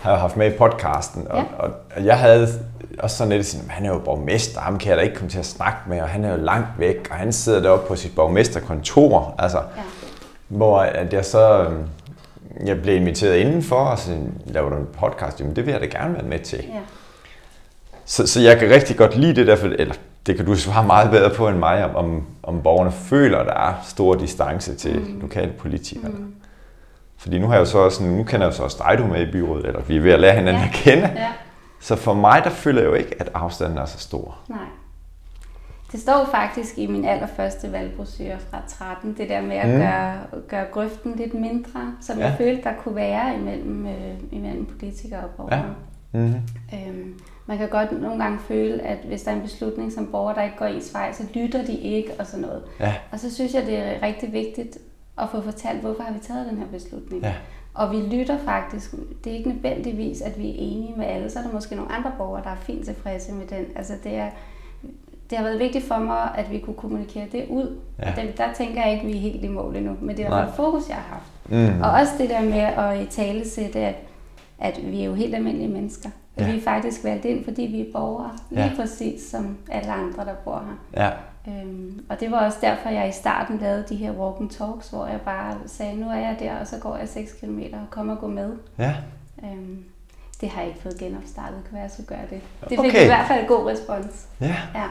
[0.00, 1.44] har jeg haft med i podcasten, og, ja.
[1.58, 2.48] og jeg havde
[2.98, 5.38] også sådan lidt sådan, han er jo borgmester, ham kan jeg da ikke komme til
[5.38, 8.14] at snakke med, og han er jo langt væk, og han sidder deroppe på sit
[8.14, 9.82] borgmesterkontor, altså, ja.
[10.48, 11.84] hvor at jeg så, øhm,
[12.66, 15.86] jeg blev inviteret indenfor, og så lavede du en podcast, jamen det vil jeg da
[15.86, 16.58] gerne være med til.
[16.58, 16.80] Ja.
[18.04, 19.94] Så, så jeg kan rigtig godt lide det der, for, eller
[20.26, 23.46] det kan du svare meget bedre på end mig, om, om, om borgerne føler, at
[23.46, 25.20] der er stor distance til mm.
[25.20, 26.10] lokale politikere.
[26.10, 26.34] Mm.
[27.16, 29.28] Fordi nu har jeg jo så også, nu kender jeg så også dig, du med
[29.28, 30.68] i byrådet, eller vi er ved at lære hinanden ja.
[30.68, 31.10] at kende.
[31.16, 31.28] Ja.
[31.80, 34.36] Så for mig, der føler jeg jo ikke, at afstanden er så stor.
[34.48, 34.58] Nej.
[35.92, 39.80] Det står faktisk i min allerførste valgbrochure fra 13, det der med at mm.
[39.80, 40.18] gøre,
[40.48, 42.26] gøre grøften lidt mindre, som ja.
[42.26, 45.64] jeg følte, der kunne være imellem, øh, imellem politikere og borgere.
[46.14, 46.18] Ja.
[46.18, 46.40] Mm-hmm.
[46.72, 50.34] Øhm, man kan godt nogle gange føle, at hvis der er en beslutning som borger,
[50.34, 52.62] der ikke går ens vej, så lytter de ikke og sådan noget.
[52.80, 52.94] Ja.
[53.12, 54.78] Og så synes jeg, det er rigtig vigtigt
[55.18, 57.22] at få fortalt, hvorfor har vi taget den her beslutning.
[57.22, 57.34] Ja.
[57.74, 58.94] Og vi lytter faktisk.
[59.24, 61.30] Det er ikke nødvendigvis, at vi er enige med alle.
[61.30, 63.66] Så er der måske nogle andre borgere, der er fint tilfredse med den.
[63.76, 64.30] Altså det, er,
[65.30, 67.78] det har været vigtigt for mig, at vi kunne kommunikere det ud.
[67.98, 68.10] Ja.
[68.10, 69.96] Og det, der tænker jeg ikke, at vi er helt i mål endnu.
[70.00, 71.50] Men det er et fokus, jeg har haft.
[71.74, 71.82] Mm.
[71.82, 73.94] Og også det der med at i tale sætte, at
[74.58, 76.10] at vi er jo helt almindelige mennesker.
[76.38, 76.50] Ja.
[76.50, 78.70] Vi er faktisk valgt ind, fordi vi er borgere, lige ja.
[78.76, 81.02] præcis som alle andre, der bor her.
[81.04, 81.10] Ja.
[81.48, 84.88] Øhm, og det var også derfor, jeg i starten lavede de her walk and talks,
[84.88, 87.90] hvor jeg bare sagde, nu er jeg der, og så går jeg 6 km og
[87.90, 88.52] kommer og gå med.
[88.78, 88.94] Ja.
[89.44, 89.84] Øhm,
[90.40, 92.40] det har jeg ikke fået genopstartet, kan være, skulle gøre det.
[92.60, 93.04] Det fik okay.
[93.04, 94.28] i hvert fald god respons.
[94.40, 94.56] Ja.
[94.74, 94.88] ja.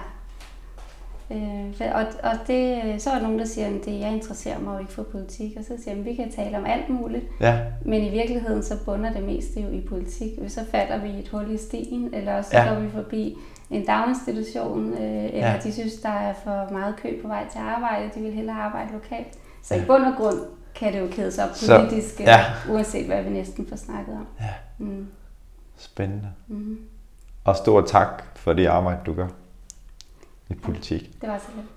[1.32, 4.74] Øh, og, og det, så er der nogen, der siger, at det, jeg interesserer mig
[4.74, 7.26] jo ikke for politik, og så siger jeg, at vi kan tale om alt muligt,
[7.40, 7.60] ja.
[7.86, 10.32] men i virkeligheden så bunder det meste jo i politik.
[10.48, 12.74] Så falder vi i et hul i stien, eller så ja.
[12.74, 13.38] går vi forbi
[13.70, 15.60] en daginstitution, øh, eller ja.
[15.64, 18.94] de synes, der er for meget kø på vej til arbejde, de vil hellere arbejde
[18.94, 19.38] lokalt.
[19.64, 19.82] Så ja.
[19.82, 20.40] i bund og grund
[20.76, 22.40] kan det jo kædes op politisk, så, ja.
[22.70, 24.28] uanset hvad vi næsten får snakket om.
[24.40, 24.50] Ja.
[24.78, 25.08] Mm.
[25.78, 26.30] Spændende.
[26.48, 26.78] Mm.
[27.44, 29.28] Og stor tak for det arbejde, du gør
[30.54, 31.22] i politik.
[31.22, 31.68] Det var så lidt.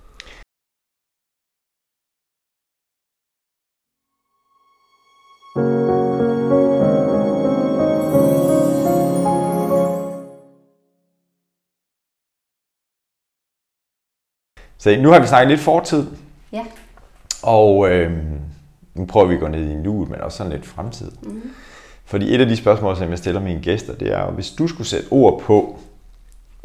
[14.79, 16.07] Så nu har vi snakket lidt fortid.
[16.53, 16.65] Ja.
[17.43, 18.13] Og øh,
[18.95, 21.11] nu prøver vi at gå ned i nuet, men også sådan lidt fremtid.
[21.23, 21.51] Mm-hmm.
[22.05, 24.87] Fordi et af de spørgsmål, som jeg stiller mine gæster, det er, hvis du skulle
[24.87, 25.79] sætte ord på,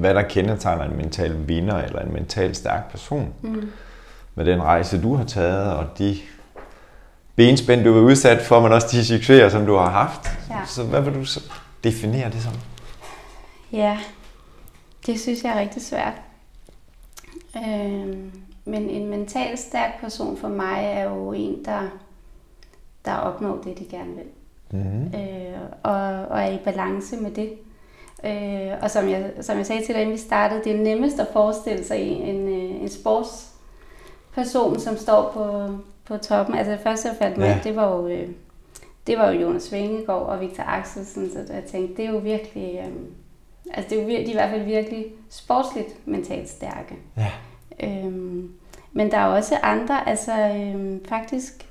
[0.02, 3.72] hvad der kendetegner en mental vinder eller en mental stærk person, mm.
[4.36, 6.18] med den rejse, du har taget, og de
[7.36, 10.22] benspænd, du er udsat for, men også de succeser, som du har haft.
[10.50, 10.66] Ja.
[10.66, 11.52] Så hvad vil du så
[11.84, 12.54] definere det som?
[13.72, 13.98] Ja,
[15.06, 16.14] det synes jeg er rigtig svært.
[17.56, 18.18] Øh,
[18.66, 21.82] men en mentalt stærk person for mig er jo en, der,
[23.06, 24.26] der opnår det, de gerne vil.
[24.72, 25.20] Mm-hmm.
[25.20, 27.50] Øh, og, og er i balance med det.
[28.24, 31.20] Øh, og som jeg, som jeg sagde til dig, inden vi startede, det er nemmest
[31.20, 35.68] at forestille sig en, øh, en sportsperson, som står på,
[36.06, 36.56] på toppen.
[36.56, 37.70] Altså det første, jeg faldt mig, ja.
[37.70, 38.08] det var jo...
[38.08, 38.30] Øh,
[39.08, 42.80] det var jo Jonas Vingegaard og Victor Axelsen, så jeg tænkte, det er jo virkelig,
[42.80, 42.94] øh,
[43.74, 46.96] altså det er jo de er i hvert fald virkelig sportsligt mentalt stærke.
[47.18, 47.32] Ja.
[47.84, 48.54] Øhm,
[48.92, 51.70] men der er også andre, altså øh, faktisk,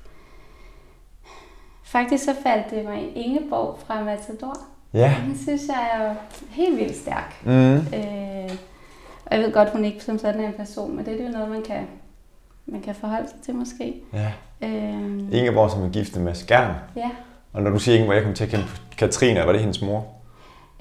[1.83, 4.57] faktisk så faldt det mig Ingeborg fra Matador.
[4.93, 5.15] Ja.
[5.27, 6.15] Den synes jeg er
[6.49, 7.35] helt vildt stærk.
[7.45, 7.75] Mm.
[7.75, 8.51] Øh,
[9.25, 11.31] og jeg ved godt, hun ikke som sådan er en person, men det er jo
[11.31, 11.87] noget, man kan,
[12.65, 13.95] man kan forholde sig til måske.
[14.13, 14.31] Ja.
[14.61, 16.75] Øh, Ingeborg, som er gift med Skærn.
[16.95, 17.09] Ja.
[17.53, 18.65] Og når du siger Ingeborg, jeg kom til at kende
[18.97, 20.05] Katrine, var det hendes mor?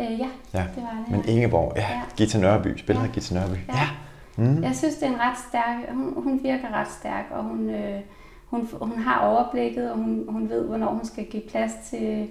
[0.00, 1.16] Øh, ja, ja, det var det.
[1.16, 2.00] Men Ingeborg, ja, ja.
[2.16, 3.08] Gita Nørby, spiller ja.
[3.08, 3.58] Gita Nørby.
[3.68, 3.74] Ja.
[3.74, 3.88] ja.
[4.36, 4.62] Mm.
[4.62, 8.00] Jeg synes, det er en ret stærk, hun, hun virker ret stærk, og hun, øh,
[8.46, 12.28] hun, hun har overblikket, og hun, hun ved, hvornår hun skal give plads til,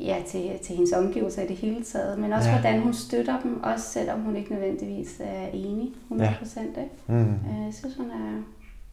[0.00, 2.60] ja, til, til hendes omgivelser i det hele taget, men også ja.
[2.60, 6.20] hvordan hun støtter dem, også selvom hun ikke nødvendigvis er enig 100%.
[6.20, 6.30] Ja.
[6.60, 6.90] Ikke?
[7.06, 7.14] Mm.
[7.14, 8.42] Øh, jeg synes, hun er,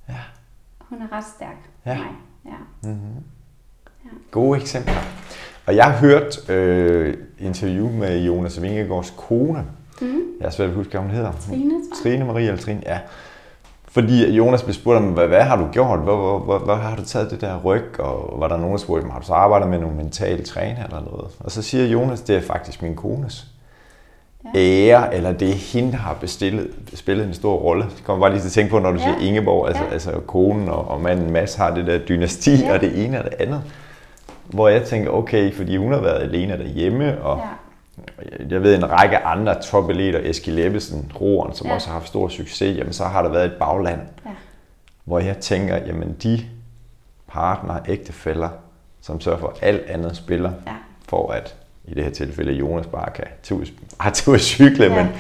[0.10, 0.20] ja.
[0.80, 1.92] hun er ret stærk ja.
[1.92, 2.16] for mig.
[2.46, 2.90] Ja.
[2.90, 3.24] Mm-hmm.
[4.06, 4.10] Ja.
[4.32, 4.94] Gode eksempler.
[5.66, 9.66] Og jeg har hørt øh, interview med Jonas Vingegaards kone.
[10.02, 10.22] Mm.
[10.40, 11.32] Jeg har svært at huske, hvad hun hedder.
[11.32, 13.00] Trine, Trine Marie eller Trine, ja.
[13.98, 16.00] Fordi Jonas blev spurgt om, hvad, hvad har du gjort?
[16.00, 18.00] Hvor, hvor, hvor, hvor har du taget det der ryg?
[18.00, 21.02] Og var der nogen, der spurgte, har du så arbejdet med nogle mentale træner eller
[21.12, 21.26] noget?
[21.40, 23.48] Og så siger Jonas, det er faktisk min kones
[24.56, 24.60] ja.
[24.60, 27.84] ære, eller det er hende, der har bestillet, spillet en stor rolle.
[27.84, 29.04] Det kommer bare lige til at tænke på, når du ja.
[29.04, 29.94] siger Ingeborg, altså, ja.
[29.94, 32.74] altså konen og, og manden Mads har det der dynasti, ja.
[32.74, 33.62] og det ene og det andet.
[34.46, 37.44] Hvor jeg tænker, okay, fordi hun har været alene derhjemme, og ja
[38.50, 41.74] jeg ved en række andre topeleter, Eskild Ebbesen, roeren, som ja.
[41.74, 44.32] også har haft stor succes, jamen så har der været et bagland, ja.
[45.04, 46.40] hvor jeg tænker, jamen de
[47.28, 48.50] partner, ægtefælder,
[49.02, 50.74] som sørger for alt andet spiller, ja.
[51.10, 53.66] for at i det her tilfælde Jonas bare kan tage ud,
[54.06, 55.14] at cykle, ja, men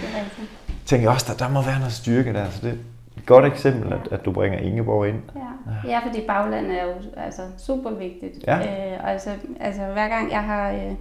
[0.86, 2.76] tænker også, der, der må være noget styrke der, så det er
[3.18, 5.22] et godt eksempel, at, at du bringer Ingeborg ind.
[5.36, 5.40] Ja,
[5.90, 5.94] ja.
[5.94, 8.48] ja fordi baglandet er jo altså, super vigtigt.
[8.48, 8.58] Ja.
[8.58, 9.30] Øh, altså,
[9.60, 10.72] altså hver gang jeg har...
[10.72, 10.92] Øh,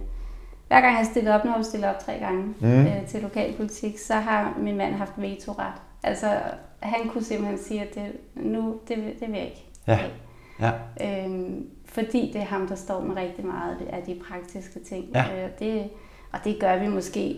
[0.67, 2.85] hver gang jeg har stillet op, nu har jeg stillet op tre gange mm.
[2.85, 5.73] øh, til lokalpolitik, så har min mand haft vetoret.
[6.03, 6.27] Altså,
[6.79, 9.65] han kunne simpelthen sige, at det, nu, det, det vil jeg ikke.
[9.87, 9.99] Ja.
[10.59, 10.71] ja.
[11.25, 15.05] Øhm, fordi det er ham, der står med rigtig meget af de praktiske ting.
[15.13, 15.45] Ja.
[15.45, 15.89] Øh, det,
[16.33, 17.37] og det gør vi måske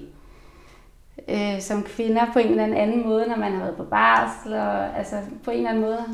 [1.27, 4.53] øh, som kvinder på en eller anden måde, når man har været på barsel.
[4.53, 6.05] Og, altså, på en eller anden måde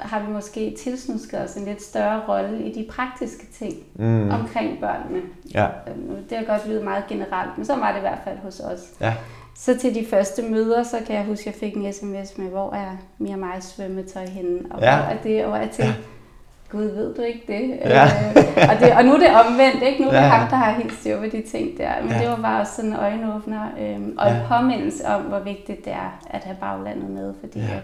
[0.00, 4.30] har vi måske tilsnusket os en lidt større rolle i de praktiske ting mm.
[4.30, 5.22] omkring børnene.
[5.54, 5.66] Ja.
[5.66, 8.60] Øhm, det har godt lydet meget generelt, men så var det i hvert fald hos
[8.60, 8.80] os.
[9.00, 9.14] Ja.
[9.56, 12.46] Så til de første møder, så kan jeg huske, at jeg fik en sms med,
[12.50, 14.96] hvor er Mia mig svømmetøj henne, og ja.
[14.96, 15.92] hvor er det, og jeg tænkte, ja.
[16.70, 17.78] Gud, ved du ikke det?
[17.84, 18.04] Ja.
[18.04, 20.02] Øh, og, det og nu er det omvendt, ikke?
[20.02, 20.28] Nu er det ja.
[20.28, 21.90] ham, der har helt styr på de ting der.
[22.02, 22.20] Men ja.
[22.20, 24.36] det var bare også sådan en øjenåbner, øh, og ja.
[24.36, 27.80] en påmindelse om, hvor vigtigt det er at have baglandet med, fordi ja.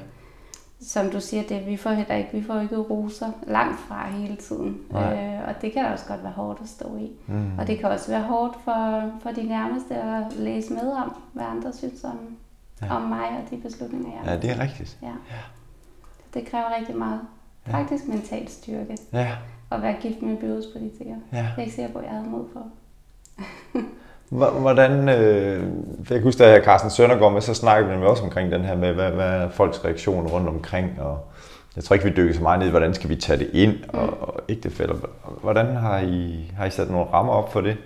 [0.83, 4.37] Som du siger, det, vi får heller ikke, vi får ikke roser langt fra hele
[4.37, 4.81] tiden.
[4.93, 7.11] Øh, og det kan også godt være hårdt at stå i.
[7.27, 7.59] Mm.
[7.59, 11.45] Og det kan også være hårdt for, for de nærmeste at læse med om, hvad
[11.45, 12.37] andre synes om,
[12.83, 12.97] ja.
[12.97, 14.33] om mig og de beslutninger, jeg har.
[14.33, 14.99] Ja, det er rigtigt.
[15.03, 15.07] Ja.
[15.07, 15.43] ja.
[16.35, 17.21] Det kræver rigtig meget.
[17.66, 17.73] Ja.
[17.73, 18.97] Faktisk mental styrke.
[19.12, 19.37] Ja.
[19.71, 21.16] At være gift med en byrådspolitiker.
[21.33, 21.37] Ja.
[21.37, 22.62] Jeg er ikke sikker på, at jeg havde mod på.
[24.31, 25.62] Hvordan, øh,
[25.99, 28.93] jeg kan huske, da Carsten Søndergaard med, så snakkede vi også omkring den her med,
[28.93, 31.19] hvad, hvad er folks reaktion rundt omkring, og
[31.77, 33.75] jeg tror ikke, vi dykker så meget ned i, hvordan skal vi tage det ind,
[33.88, 34.12] og, mm.
[34.21, 34.95] og ægtefælder.
[35.43, 37.77] Hvordan har I, har I sat nogle rammer op for det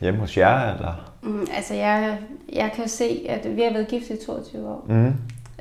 [0.00, 0.74] hjemme hos jer?
[0.74, 1.12] Eller?
[1.22, 2.18] Mm, altså, jeg,
[2.52, 4.84] jeg kan se, at vi har været gift i 22 år.
[4.88, 5.06] Mm.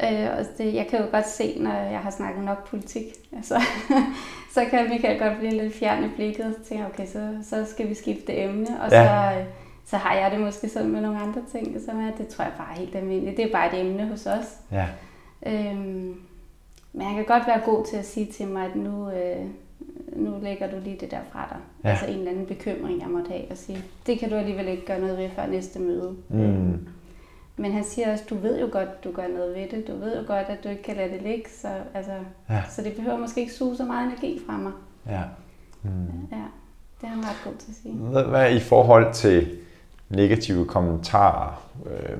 [0.03, 3.03] Øh, og det, jeg kan jo godt se, når jeg har snakket nok politik,
[3.35, 3.61] altså,
[4.53, 7.71] så kan Michael godt blive lidt fjern i blikket, så tænker jeg, okay, så, så
[7.71, 9.05] skal vi skifte emne, og ja.
[9.05, 9.33] så
[9.85, 12.53] så har jeg det måske sådan med nogle andre ting, som er, det tror jeg
[12.57, 13.37] bare er helt almindeligt.
[13.37, 14.59] Det er bare et emne hos os.
[14.71, 14.87] Ja.
[15.45, 16.15] Øhm,
[16.93, 19.45] men jeg kan godt være god til at sige til mig, at nu, øh,
[20.15, 21.57] nu lægger du lige det der fra dig.
[21.83, 21.89] Ja.
[21.89, 24.85] Altså en eller anden bekymring, jeg måtte have, og sige, det kan du alligevel ikke
[24.85, 26.15] gøre noget ved før næste møde.
[26.29, 26.41] Mm.
[26.41, 26.87] Øhm,
[27.57, 29.87] men han siger også, du ved jo godt, du gør noget ved det.
[29.87, 31.49] Du ved jo godt, at du ikke kan lade det ligge.
[31.49, 32.11] Så, altså,
[32.49, 32.63] ja.
[32.69, 34.71] så det behøver måske ikke suge så meget energi fra mig.
[35.07, 35.21] Ja.
[35.81, 35.89] Mm.
[36.31, 36.43] ja.
[37.01, 37.93] Det er han ret god til at sige.
[38.29, 39.57] Hvad i forhold til
[40.09, 41.61] negative kommentarer.
[41.85, 42.17] Øh,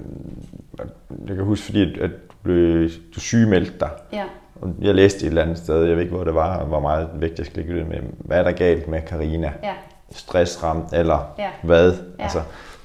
[1.28, 3.90] jeg kan huske, fordi at du, blev, du sygemeldte dig.
[4.14, 4.24] Ja.
[4.62, 6.80] Og jeg læste et eller andet sted, jeg ved ikke, hvor det var, og hvor
[6.80, 9.54] meget vægt jeg skal lægge ud med, hvad er der galt med Karina?
[9.64, 9.74] Ja.
[10.12, 11.50] Stressramt, eller ja.
[11.64, 11.94] hvad?
[11.94, 12.24] Ja.
[12.24, 12.42] Altså,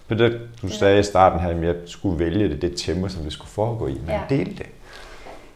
[0.09, 3.33] det, du sagde i starten her, at jeg skulle vælge det, det tempo, som det
[3.33, 4.21] skulle foregå i, men ja.
[4.29, 4.67] del det.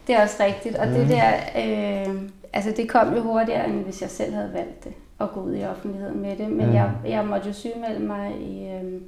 [0.07, 0.93] Det er også rigtigt, og mm.
[0.93, 2.15] det der, øh,
[2.53, 5.55] altså det kom jo hurtigere, end hvis jeg selv havde valgt det, at gå ud
[5.55, 6.73] i offentligheden med det, men mm.
[6.73, 9.01] jeg, jeg måtte jo sygemelde mig i, øh,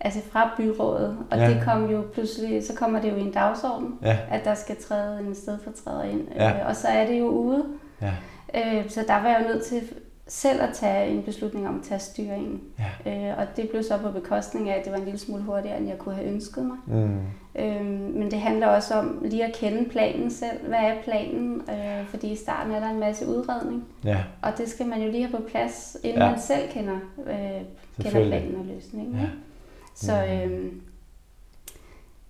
[0.00, 1.16] altså fra byrådet.
[1.30, 1.48] Og ja.
[1.48, 4.18] det kom jo pludselig, så kommer det jo i en dagsorden, ja.
[4.30, 6.28] at der skal træde en stedfortræder ind.
[6.34, 6.50] Ja.
[6.50, 7.64] Øh, og så er det jo ude.
[8.02, 8.12] Ja.
[8.54, 9.82] Øh, så der var jeg jo nødt til
[10.30, 12.60] selv at tage en beslutning om at tage styringen.
[13.06, 13.30] Ja.
[13.30, 15.78] Øh, og det blev så på bekostning af, at det var en lille smule hurtigere,
[15.78, 16.76] end jeg kunne have ønsket mig.
[16.86, 17.18] Mm.
[17.54, 17.84] Øh,
[18.14, 20.68] men det handler også om lige at kende planen selv.
[20.68, 21.62] Hvad er planen?
[21.70, 23.84] Øh, fordi i starten er der en masse udredning.
[24.04, 24.18] Ja.
[24.42, 26.30] Og det skal man jo lige have på plads, inden ja.
[26.30, 27.62] man selv kender, øh,
[28.02, 29.14] kender planen og løsningen.
[29.14, 29.26] Ja.
[30.00, 30.72] Så øh,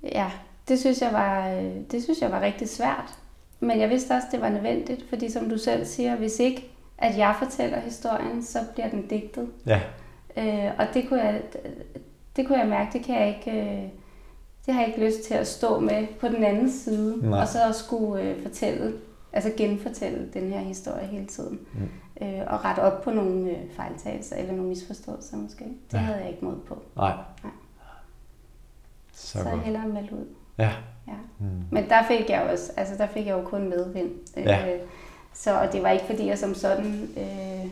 [0.02, 0.30] ja,
[0.68, 1.48] det synes, jeg var,
[1.90, 3.18] det synes jeg var rigtig svært.
[3.61, 7.18] Men jeg vidste også, det var nødvendigt, fordi som du selv siger, hvis ikke at
[7.18, 9.48] jeg fortæller historien, så bliver den digtet.
[9.66, 9.80] Ja.
[10.37, 11.42] Øh, og det kunne, jeg,
[12.37, 13.83] det kunne jeg mærke, det kan jeg ikke, øh,
[14.66, 17.40] det har jeg ikke lyst til at stå med på den anden side, Nej.
[17.40, 18.92] og så at skulle øh, fortælle,
[19.32, 21.60] altså genfortælle den her historie hele tiden.
[21.72, 22.26] Mm.
[22.26, 25.64] Øh, og rette op på nogle øh, fejltagelser eller nogle misforståelser måske.
[25.64, 25.98] Det ja.
[25.98, 26.82] havde jeg ikke mod på.
[26.96, 27.14] Nej.
[27.42, 27.52] Nej.
[29.12, 30.26] Så, så jeg hellere melde ud.
[30.58, 30.72] Ja.
[31.08, 31.16] ja.
[31.38, 31.46] Mm.
[31.70, 34.10] Men der fik jeg også, altså der fik jeg jo kun medvind.
[34.36, 34.74] Ja.
[34.74, 34.80] Øh,
[35.32, 37.70] så og det var ikke fordi jeg som sådan øh,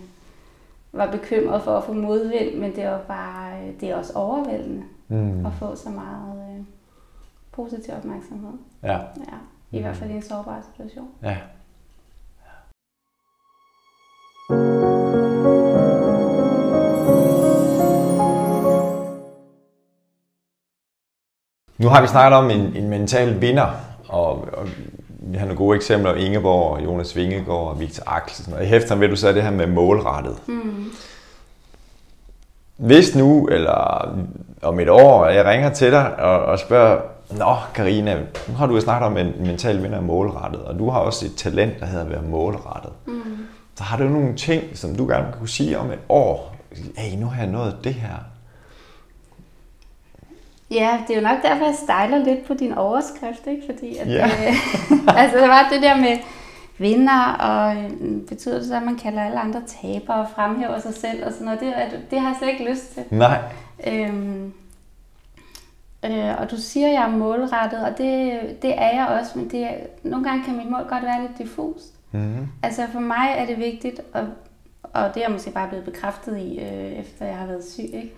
[0.93, 4.85] var bekymret for at få modvind, men det var bare, øh, det er også overvældende
[5.09, 5.47] mm.
[5.47, 6.65] at få så meget øh,
[7.53, 8.53] positiv opmærksomhed.
[8.83, 8.99] Ja.
[8.99, 9.39] ja.
[9.71, 9.83] I mm.
[9.83, 11.09] hvert fald i en sårbar situation.
[11.23, 11.37] Ja.
[21.79, 23.71] Nu har vi snakket om en, en mental vinder,
[24.09, 24.69] og, og
[25.09, 28.53] vi har nogle gode eksempler, Ingeborg, Jonas Vingegaard og Victor Axelsen.
[28.53, 30.49] Og i hæfter ved du så det her med målrettet.
[30.49, 30.85] Mm.
[32.77, 34.09] Hvis nu, eller
[34.63, 38.17] om et år, jeg ringer til dig og, og spørger, Nå, Karina,
[38.49, 41.35] nu har du jo snakket om en mental vinder målrettet, og du har også et
[41.37, 42.93] talent, der hedder at være målrettet.
[43.07, 43.23] Mm.
[43.75, 46.57] Så har du nogle ting, som du gerne kunne sige om et år?
[46.97, 48.15] Hey, nu har jeg nået det her.
[50.71, 53.63] Ja, det er jo nok derfor, jeg stejler lidt på din overskrift, ikke?
[53.67, 54.27] Fordi at, ja.
[54.27, 54.55] øh,
[55.23, 56.19] altså, det var det der med
[56.79, 57.91] vinder, og øh,
[58.29, 61.45] betyder det så, at man kalder alle andre tabere og fremhæver sig selv og sådan
[61.45, 61.61] noget.
[61.61, 61.75] Det,
[62.11, 63.03] det har jeg slet ikke lyst til.
[63.11, 63.39] Nej.
[63.87, 64.53] Øhm,
[66.05, 69.51] øh, og du siger, at jeg er målrettet, og det, det er jeg også, men
[69.51, 71.95] det er, nogle gange kan mit mål godt være lidt diffust.
[72.13, 72.49] Mm-hmm.
[72.63, 74.27] Altså for mig er det vigtigt, og,
[74.83, 77.83] og det er jeg måske bare blevet bekræftet i, øh, efter jeg har været syg,
[77.83, 78.13] ikke?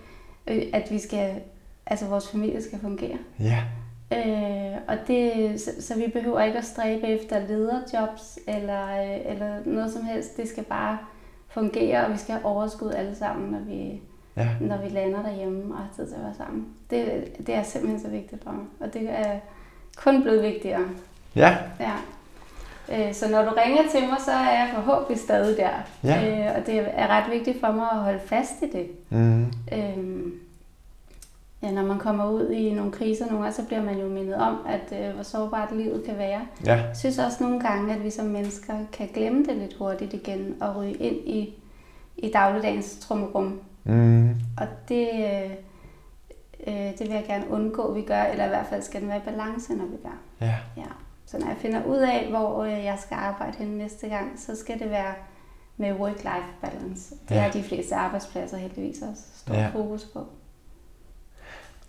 [0.47, 1.41] Øh, at vi skal
[1.85, 3.17] altså vores familie skal fungere.
[3.39, 3.63] Ja.
[4.13, 9.55] Øh, og det, så, så vi behøver ikke at stræbe efter lederjobs eller, øh, eller
[9.65, 10.37] noget som helst.
[10.37, 10.97] Det skal bare
[11.47, 14.01] fungere, og vi skal have overskud alle sammen, når vi,
[14.37, 14.47] ja.
[14.59, 16.67] når vi lander derhjemme og har tid til at være sammen.
[16.89, 19.39] Det, det er simpelthen så vigtigt for mig, og det er
[19.97, 20.85] kun blevet vigtigere.
[21.35, 21.57] Ja.
[21.79, 21.93] ja.
[22.91, 25.69] Øh, så når du ringer til mig, så er jeg forhåbentlig stadig der.
[26.03, 26.49] Ja.
[26.49, 28.87] Øh, og det er ret vigtigt for mig at holde fast i det.
[29.09, 29.45] Mm.
[29.45, 30.31] Øh,
[31.63, 34.35] ja, når man kommer ud i nogle kriser nogle gange, så bliver man jo mindet
[34.35, 36.41] om, at øh, hvor sårbart livet kan være.
[36.65, 36.75] Ja.
[36.75, 40.55] Jeg synes også nogle gange, at vi som mennesker kan glemme det lidt hurtigt igen
[40.61, 41.53] og ryge ind i,
[42.17, 43.59] i dagligdagens trummerum.
[43.83, 44.29] Mm.
[44.57, 45.51] Og det, øh,
[46.67, 49.09] øh, det vil jeg gerne undgå, at vi gør, eller i hvert fald skal den
[49.09, 50.17] være i balance, når vi gør.
[50.47, 50.55] Ja.
[50.77, 50.87] Ja.
[51.25, 54.55] Så når jeg finder ud af, hvor øh, jeg skal arbejde hen næste gang, så
[54.55, 55.13] skal det være
[55.77, 57.15] med work-life balance.
[57.29, 57.45] Det Ja.
[57.47, 59.67] er de fleste arbejdspladser heldigvis også stor Ja.
[59.73, 60.19] fokus på.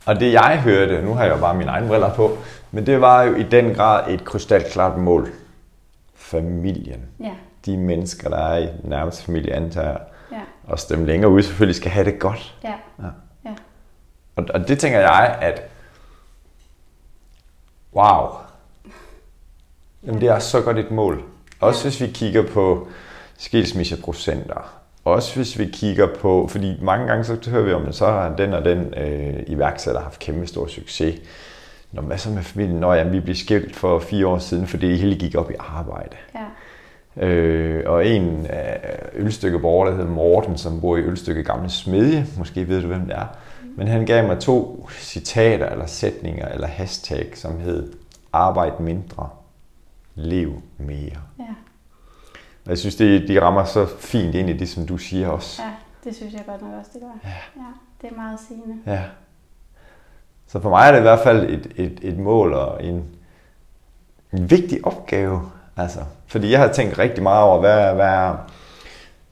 [0.07, 2.31] Og det jeg hørte, nu har jeg jo bare mine egne briller på,
[2.71, 5.29] men det var jo i den grad et krystalklart mål.
[6.15, 7.01] Familien.
[7.21, 7.33] Ja,
[7.67, 9.97] De mennesker, der er i nærmeste familie, antager
[10.73, 12.55] ja, også dem længere ude, selvfølgelig skal have det godt.
[12.65, 13.09] ja, Ja.
[13.45, 13.55] ja.
[14.37, 15.63] Og, og det tænker jeg, at
[17.95, 18.29] wow,
[20.07, 21.23] Jamen, det er så godt et mål.
[21.61, 21.91] Også Ja.
[21.91, 22.89] hvis vi kigger på
[23.39, 24.79] skilsmisseprocenter.
[25.05, 28.37] Også hvis vi kigger på, fordi mange gange så hører vi om, at så har
[28.37, 31.21] den og den øh, iværksætter haft kæmpe stor succes.
[31.93, 32.81] Nå, hvad så med familien?
[32.81, 35.55] Nå, jamen, vi blev skilt for fire år siden, fordi det hele gik op i
[35.59, 36.17] arbejde.
[36.35, 36.41] ja.
[37.17, 42.69] Øh, og en af Ølstykkeborger, der hedder Morten, som bor i Ølstykke Gamle Smedje, måske
[42.69, 43.27] ved du, hvem det er,
[43.77, 47.93] men han gav mig to citater eller sætninger eller hashtag, som hed
[48.33, 49.29] Arbejd mindre,
[50.15, 51.21] lev mere.
[51.39, 51.55] ja.
[52.65, 55.63] Og jeg synes, det, de rammer så fint ind i det, som du siger også.
[55.63, 55.71] Ja,
[56.05, 57.09] det synes jeg godt nok også, det gør.
[57.25, 57.35] Ja.
[57.57, 57.67] ja
[58.03, 58.77] det er meget sigende.
[58.87, 59.03] Ja.
[60.47, 63.05] Så for mig er det i hvert fald et, et, et mål og en,
[64.33, 65.51] en vigtig opgave.
[65.77, 68.35] Altså, fordi jeg har tænkt rigtig meget over, hvad, hvad,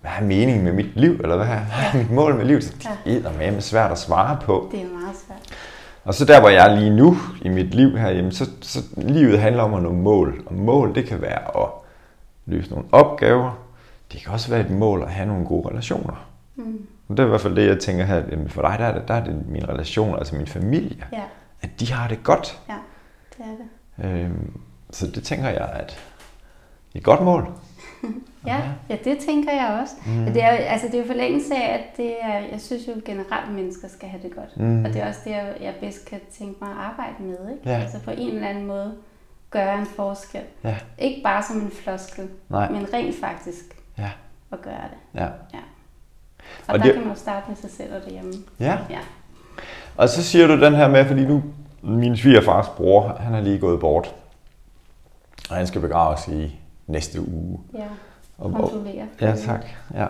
[0.00, 1.56] hvad er meningen med mit liv, eller hvad hvad
[1.92, 2.76] er mit mål med livet?
[3.04, 4.68] Det er med svært at svare på.
[4.72, 5.58] Det er meget svært.
[6.04, 8.78] Og så der, hvor jeg er lige nu i mit liv her, jamen, så, så
[8.96, 10.42] livet handler om at nå mål.
[10.46, 11.68] Og mål, det kan være at
[12.46, 13.58] løse nogle opgaver.
[14.12, 16.26] Det kan også være et mål at have nogle gode relationer.
[16.56, 16.86] Mm.
[17.08, 18.22] Og det er i hvert fald det, jeg tænker her.
[18.48, 21.04] For dig, der er det, der er det min relation, altså min familie.
[21.12, 21.22] Ja,
[21.62, 22.60] At de har det godt.
[22.68, 22.74] ja,
[23.38, 24.20] det er det.
[24.24, 24.60] Øhm,
[24.90, 25.98] så det tænker jeg, at
[26.94, 27.48] et godt mål.
[28.46, 29.94] Ja, ja, det tænker jeg også.
[30.06, 30.24] Mm.
[30.32, 32.92] Det, er, jo- altså, det er jo forlængelse af, at det er, jeg synes jo
[33.04, 34.56] generelt, at mennesker skal have det godt.
[34.56, 34.84] Mm.
[34.84, 37.36] Og det er også det, jeg, bedst kan tænke mig at arbejde med.
[37.52, 37.70] Ikke?
[37.70, 37.78] Ja.
[37.80, 38.94] Altså på en eller anden måde
[39.50, 40.40] gøre en forskel.
[40.64, 40.76] Ja.
[40.98, 42.70] Ikke bare som en floskel, Nej.
[42.70, 43.64] men rent faktisk
[43.98, 44.10] Ja.
[44.52, 45.20] at gøre det.
[45.20, 45.24] Ja.
[45.24, 45.28] Ja.
[45.28, 48.32] Og, Og og der det- kan man jo starte med sig selv og derhjemme.
[48.60, 48.78] Ja.
[48.90, 48.98] Ja.
[49.96, 51.42] Og så siger du den her med, fordi nu,
[51.82, 54.14] min svigerfars bror, han er lige gået bort.
[55.50, 56.59] Og han skal begraves i
[56.90, 57.60] næste uge.
[57.74, 57.84] ja.
[58.42, 59.06] Kontrollere.
[59.20, 59.64] ja, tak.
[59.94, 60.06] Ja.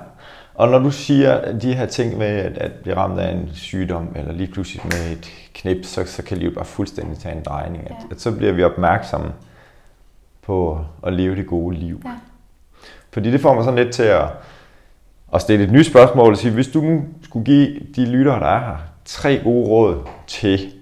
[0.54, 4.08] Og når du siger de her ting med at, at blive ramt af en sygdom,
[4.16, 7.84] eller lige pludselig med et knip, så, så kan livet bare fuldstændig tage en drejning.
[7.84, 7.96] At, Ja.
[8.10, 9.32] at så bliver vi opmærksomme
[10.42, 12.00] på at leve det gode liv.
[12.04, 12.10] Ja.
[13.12, 14.24] Fordi det får mig sådan lidt til at,
[15.34, 18.46] at stille et nyt spørgsmål og sige, hvis du nu skulle give de lyttere, der
[18.46, 20.72] er her, tre gode råd til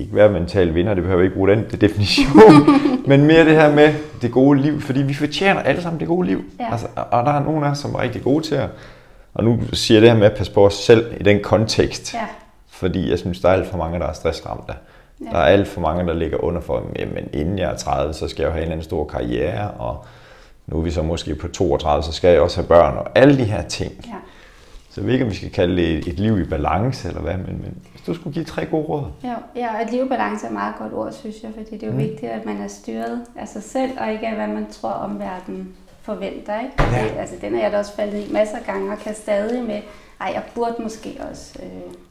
[0.00, 2.34] ikke være mental vinder, det behøver vi ikke bruge den det definition,
[3.08, 6.26] men mere det her med det gode liv, fordi vi fortjener alle sammen det gode
[6.26, 6.42] liv.
[6.60, 6.72] Ja.
[6.72, 8.68] Altså, og der er nogen af os, som er rigtig gode til at,
[9.34, 12.14] og nu siger jeg det her med at passe på os selv i den kontekst,
[12.14, 12.20] Ja.
[12.70, 14.72] fordi jeg synes, der er alt for mange, der er stressramte.
[15.20, 15.30] Ja.
[15.32, 18.28] Der er alt for mange, der ligger under for, jamen inden jeg er 30, så
[18.28, 20.04] skal jeg jo have en eller anden stor karriere, og
[20.66, 23.38] nu er vi så måske på 32, så skal jeg også have børn, og alle
[23.38, 23.92] de her ting.
[24.06, 24.12] ja.
[24.90, 27.36] Så jeg ved ikke, om vi skal kalde det et liv i balance, eller hvad,
[27.36, 29.04] men, men hvis du skulle give tre gode råd.
[29.24, 31.86] Ja, ja, og et livbalance er et meget godt ord, synes jeg, fordi det er
[31.86, 31.98] jo Mm.
[31.98, 32.04] mm.
[32.04, 35.74] vigtigt, at man er styret af sig selv, og ikke af, hvad man tror, omverdenen
[36.02, 36.60] forventer.
[36.60, 36.72] Ikke?
[36.78, 37.04] Ja.
[37.04, 39.62] Det, altså, den er jeg da også faldet i masser af gange, og kan stadig
[39.64, 39.80] med,
[40.20, 41.68] ej, jeg burde måske også øh,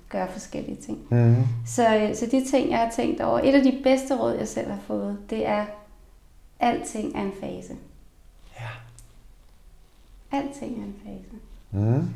[0.09, 0.97] gøre forskellige ting.
[1.09, 1.43] Mm-hmm.
[1.65, 4.47] Så, øh, så de ting, jeg har tænkt over, et af de bedste råd, jeg
[4.47, 5.65] selv har fået, det er,
[6.59, 7.73] alting er en fase.
[8.59, 8.67] Ja.
[10.38, 11.36] Alting er en fase.
[11.71, 12.09] Mm.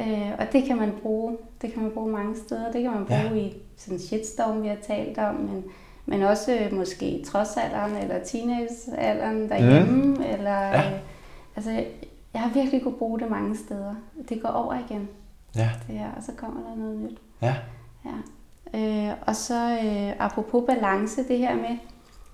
[0.00, 1.36] Øh, og det kan man bruge.
[1.62, 2.72] Det kan man bruge mange steder.
[2.72, 3.34] Det kan man bruge Ja.
[3.34, 5.64] i sådan shitstorm, vi har talt om, men,
[6.06, 10.02] men også øh, måske trodsalderen eller teenagealderen derhjemme.
[10.04, 10.22] Mm.
[10.22, 10.78] Eller, Ja.
[10.94, 10.98] øh,
[11.56, 11.70] altså,
[12.34, 13.94] jeg har virkelig kunne bruge det mange steder.
[14.28, 15.08] Det går over igen,
[15.56, 15.70] Ja.
[15.88, 17.18] det her, og så kommer der noget nyt.
[17.42, 17.54] Ja.
[18.04, 18.10] Ja.
[18.74, 21.78] Øh, og så øh, apropos balance, det her med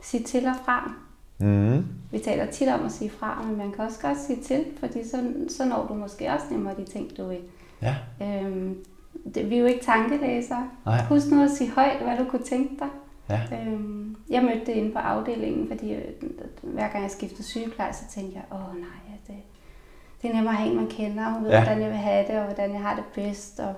[0.02, 0.94] sige til og fra.
[1.42, 1.86] Mm.
[2.10, 5.08] Vi taler tit om at sige fra, men man kan også godt sige til, fordi
[5.08, 7.38] så, så når du måske også nemmere de ting, du vil.
[7.82, 7.96] Ja.
[8.22, 8.84] Øhm,
[9.34, 10.70] det, vi er jo ikke tankelæsere.
[10.86, 11.04] Nej.
[11.04, 12.88] Husk nu at sige højt, hvad du kunne tænke dig.
[13.30, 13.40] Ja.
[13.52, 16.04] Øhm, jeg mødte det inde på afdelingen, fordi øh,
[16.62, 19.34] hver gang jeg skiftede sygeplejer, så tænkte jeg, åh nej, det,
[20.22, 21.64] det er nemmere at have en, man kender, og hun ved, ja.
[21.64, 23.60] hvordan jeg vil have det, og hvordan jeg har det bedst.
[23.60, 23.74] Og,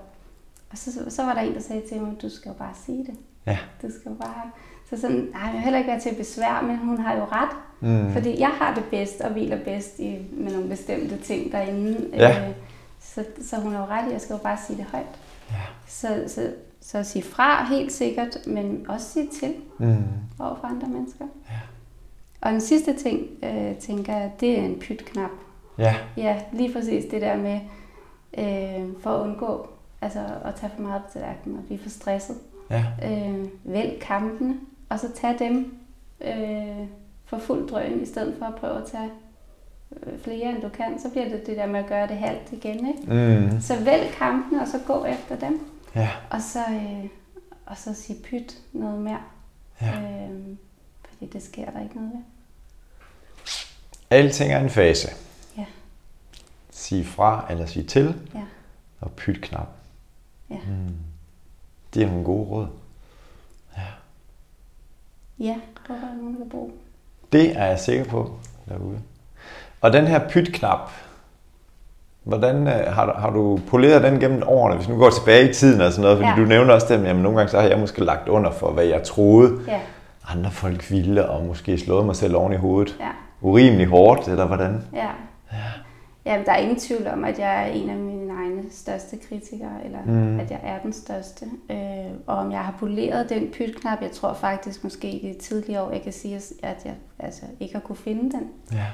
[0.71, 3.05] og så, så var der en, der sagde til mig, du skal jo bare sige
[3.05, 3.15] det.
[3.45, 3.57] Ja.
[3.81, 4.51] Du skal jo bare...
[4.95, 7.49] Så sådan, nej, jeg vil heller ikke være til besvær, men hun har jo ret.
[7.79, 8.13] Mm.
[8.13, 12.09] Fordi jeg har det bedst og hviler bedst i, med nogle bestemte ting derinde.
[12.13, 12.47] Ja.
[12.47, 12.53] Øh,
[12.99, 15.05] så, så hun har jo ret i, jeg skal jo bare sige det højt.
[15.51, 15.55] Ja.
[15.87, 16.47] Så, så,
[16.81, 19.95] så at sige fra helt sikkert, men også sige til Mm.
[20.39, 21.25] over for andre mennesker.
[21.49, 21.55] Ja.
[22.41, 25.29] Og den sidste ting, øh, tænker jeg, det er en pytknap.
[25.77, 25.95] Ja.
[26.17, 27.59] Ja, lige præcis det der med,
[28.37, 29.67] øh, for at undgå
[30.01, 32.35] altså, at tage for meget på tallerkenen og blive for stresset.
[32.69, 32.85] Ja.
[33.03, 34.55] Øh, vælg kampene,
[34.89, 35.77] og så tag dem
[36.21, 36.87] øh,
[37.25, 39.09] for fuld drøn, i stedet for at prøve at tage
[40.03, 40.99] øh, flere, end du kan.
[41.01, 42.87] Så bliver det det der med at gøre det halvt igen.
[42.87, 43.13] Ikke?
[43.49, 43.61] Mm.
[43.61, 45.59] Så vælg kampene, og så gå efter dem.
[45.95, 46.09] Ja.
[46.29, 47.09] Og så, øh,
[47.65, 49.21] og så sige pyt noget mere.
[49.81, 50.01] Ja.
[50.01, 50.57] Øh,
[51.09, 52.21] fordi det sker der ikke noget ved.
[54.09, 55.07] Alting er en fase.
[55.57, 55.65] Ja.
[56.69, 58.15] Sig fra eller sig til.
[58.35, 58.43] Ja.
[59.01, 59.67] Og pyt knap.
[60.49, 60.57] Ja.
[60.67, 60.95] Mm.
[61.93, 62.67] Det er nogle gode råd.
[65.39, 65.55] Ja,
[65.89, 66.71] var der nogen, der vil bruge.
[67.33, 68.31] Det er jeg sikker på
[68.69, 68.99] derude.
[69.81, 70.89] Og den her pytknap,
[72.23, 75.53] hvordan øh, har, du, har du poleret den gennem årene, hvis nu går tilbage i
[75.53, 76.35] tiden og sådan noget, fordi Ja.
[76.43, 78.83] du nævner også det, at nogle gange så har jeg måske lagt under for, hvad
[78.85, 79.79] jeg troede, Ja,
[80.31, 82.95] andre folk ville, og måske slået mig selv oven i hovedet.
[82.99, 83.07] ja,
[83.41, 84.83] Urimelig hårdt, eller hvordan?
[84.93, 85.07] ja.
[86.25, 89.85] Jamen, der er ingen tvivl om, at jeg er en af mine egne største kritikere,
[89.85, 90.39] eller Mm.
[90.39, 91.45] at jeg er den største.
[91.69, 95.81] Øh, og om jeg har poleret den pytknap, jeg tror faktisk måske i de tidlige
[95.81, 98.49] år, jeg kan sige, at jeg altså, ikke har kunne finde den.
[98.71, 98.85] Ja.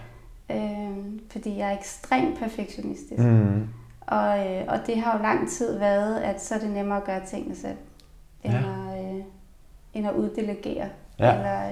[0.55, 0.97] Øh,
[1.31, 3.23] fordi jeg er ekstremt perfektionistisk.
[3.23, 3.67] Mm.
[4.01, 7.03] Og, øh, og det har jo lang tid været, at så er det nemmere at
[7.03, 7.77] gøre tingene selv,
[8.43, 8.59] end, Ja.
[8.59, 9.21] at, øh,
[9.93, 10.89] end at uddelegere.
[11.19, 11.33] Ja.
[11.35, 11.69] Eller,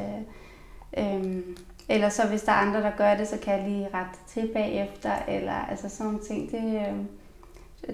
[0.98, 1.42] øh, øh,
[1.90, 4.50] eller så hvis der er andre, der gør det, så kan jeg lige rette til
[4.54, 5.12] bagefter.
[5.28, 6.52] Eller altså sådan nogle ting.
[6.52, 6.94] Det, øh,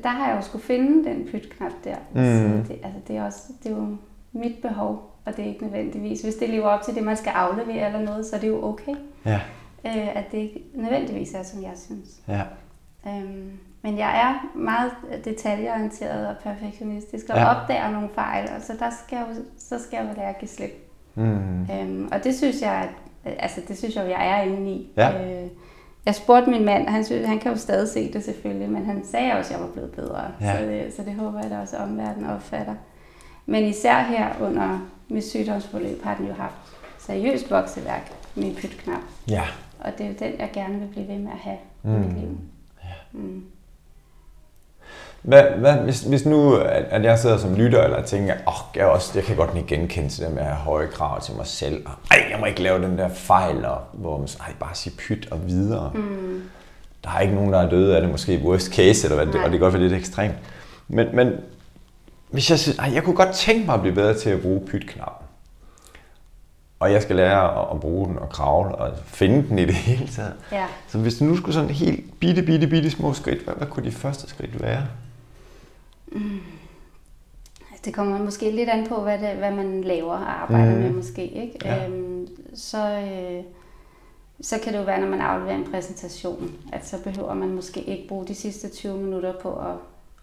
[0.04, 1.96] der har jeg jo skulle finde den pytknap der.
[2.14, 2.64] Mm.
[2.64, 3.98] Så det, altså, det, er også, det er jo
[4.32, 6.22] mit behov, og det er ikke nødvendigvis.
[6.22, 8.66] Hvis det lever op til det, man skal aflevere eller noget, så er det jo
[8.66, 8.96] okay.
[9.26, 9.40] Ja.
[9.86, 12.10] Øh, at det ikke nødvendigvis er, som jeg synes.
[12.28, 12.42] Ja.
[13.08, 14.92] Øhm, men jeg er meget
[15.26, 17.56] detaljeorienteret og perfektionistisk, og Ja.
[17.62, 20.40] opdager nogle fejl, og så der skal jeg jo, så skal jeg jo lære at
[20.40, 20.92] give slip.
[21.16, 21.62] Mm.
[21.62, 22.90] Øhm, og det synes jeg, at,
[23.26, 24.90] altså det synes jeg jo, jeg er inde i.
[24.98, 25.44] Ja.
[25.44, 25.50] Øh,
[26.06, 28.86] jeg spurgte min mand, og han, synes, han kan jo stadig se det selvfølgelig, men
[28.86, 30.22] han sagde også, at jeg var blevet bedre.
[30.42, 30.58] Ja.
[30.58, 32.76] Så, det, så det håber jeg da også, at omverdenen opfatter.
[33.46, 36.56] Men især her under mit sygdomsforløb har den jo haft
[37.00, 39.02] seriøst vokseværk, min pytknap.
[39.30, 39.44] Ja.
[39.80, 41.92] Og det er jo den, jeg gerne vil blive ved med at have mm.
[41.92, 41.96] Mm.
[41.96, 42.38] i mit liv.
[43.12, 43.44] Mm.
[45.26, 48.82] Hvad, hvad, hvis, hvis nu, at, jeg sidder som lytter, eller tænker, åh, oh, jeg,
[48.82, 51.36] er også, jeg kan godt lige genkende til det med at have høje krav til
[51.36, 54.38] mig selv, og ej, jeg må ikke lave den der fejl, og hvor man så,
[54.40, 55.92] ej, bare sige pyt og videre.
[55.96, 56.42] Mm.
[57.04, 59.36] Der er ikke nogen, der er døde af det, måske worst case, eller hvad, det,
[59.36, 60.36] og det kan godt være lidt ekstremt.
[60.88, 61.32] Men, men
[62.32, 64.62] hvis jeg synes, ej, jeg kunne godt tænke mig at blive bedre til at bruge
[64.68, 65.28] pytknappen,
[66.80, 69.76] og jeg skal lære at, at bruge den og kravle og finde den i det
[69.76, 70.34] hele taget.
[70.52, 70.66] Ja.
[70.88, 73.86] Så hvis du nu skulle sådan helt bitte, bitte, bitte små skridt, hvad, hvad kunne
[73.86, 74.82] de første skridt være?
[77.86, 80.82] Det kommer måske lidt an på, hvad, det, hvad man laver og arbejder mm.
[80.82, 81.28] med måske.
[81.28, 81.58] Ikke?
[81.66, 81.88] Ja.
[81.88, 83.44] Øhm, så, øh,
[84.42, 87.82] så kan det jo være, når man afleverer en præsentation, at så behøver man måske
[87.82, 89.76] ikke bruge de sidste 20 minutter på at,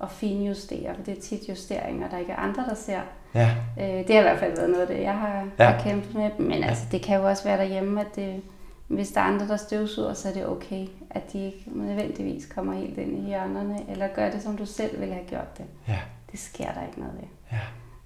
[0.03, 3.01] at finjustere, for det er tit justeringer, der ikke er andre, der ser.
[3.35, 3.51] Ja.
[3.81, 5.65] Øh, det har i hvert fald været noget af det, jeg har, Ja.
[5.65, 5.71] ja.
[5.71, 6.31] har kæmpet med.
[6.39, 8.43] Men altså, det kan jo også være derhjemme, at det,
[8.87, 12.73] hvis der er andre, der støvsuger, så er det okay, at de ikke nødvendigvis kommer
[12.73, 15.65] helt ind i hjørnerne, eller gør det, som du selv ville have gjort det.
[15.89, 15.99] Ja.
[16.33, 17.29] Det sker der ikke noget ved.
[17.53, 17.59] Ja.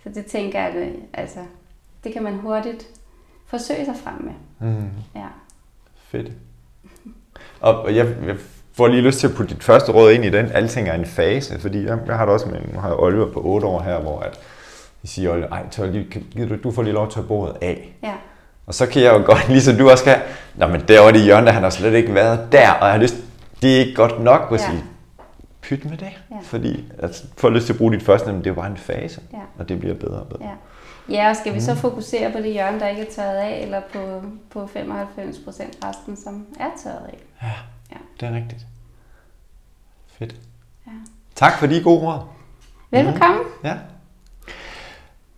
[0.02, 1.38] Så det tænker jeg, at altså,
[2.04, 2.86] det kan man hurtigt
[3.46, 4.68] forsøge sig frem med.
[4.70, 4.90] Mm.
[5.14, 5.26] Ja.
[5.96, 6.32] Fedt.
[7.60, 8.36] Og jeg, jeg
[8.72, 10.46] får lige lyst til at putte dit første råd ind i den.
[10.46, 13.32] Alting er en fase, fordi jeg, jeg har det også med, nu har jeg Oliver
[13.32, 14.38] på 8 år her, hvor at,
[15.02, 17.94] jeg siger, Oliver, ej, tør lige, du, du får lige lov til at bordet af.
[18.02, 18.14] Ja.
[18.66, 20.16] Og så kan jeg jo godt, ligesom du også kan,
[20.54, 22.92] Nå, men der var det hjørne, der han har slet ikke været der, og jeg
[22.94, 23.16] har lyst,
[23.62, 24.66] det er ikke godt nok at Ja.
[24.66, 24.84] sige,
[25.62, 26.08] pyt med det.
[26.30, 26.36] Ja.
[26.42, 28.76] Fordi at får lyst til at bruge dit første, men det er jo bare en
[28.76, 29.38] fase, Ja.
[29.58, 30.42] og det bliver bedre og bedre.
[30.44, 30.54] Ja.
[31.08, 33.80] Ja, og skal vi så fokusere på det hjørne, der ikke er tørret af, eller
[33.92, 37.18] på, på 95 procent resten, som er tørret af?
[37.42, 37.50] Ja,
[37.92, 37.96] Ja.
[38.20, 38.66] det er rigtigt.
[40.18, 40.34] Fedt.
[40.86, 40.92] Ja.
[41.34, 42.28] Tak for de gode ord.
[42.90, 43.40] Velkommen.
[43.64, 43.74] Ja.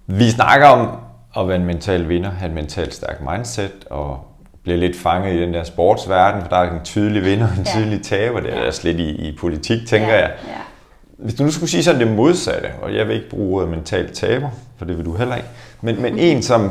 [0.06, 0.96] Vi snakker om
[1.40, 4.24] at være en mental vinder, have en mentalt stærk mindset, og
[4.62, 7.64] blive lidt fanget i den der sportsverden, for der er en tydelig vinder og en
[7.66, 7.70] Ja.
[7.80, 8.40] tydelig taber.
[8.40, 8.66] Det er Ja.
[8.66, 10.20] også lidt i, i politik, tænker ja.
[10.20, 10.30] jeg.
[10.48, 10.52] Ja.
[11.18, 14.14] Hvis du nu skulle sige sådan det modsatte, og jeg vil ikke bruge ordet mental
[14.14, 15.48] taber, for det vil du heller ikke,
[15.80, 16.70] men, men en, som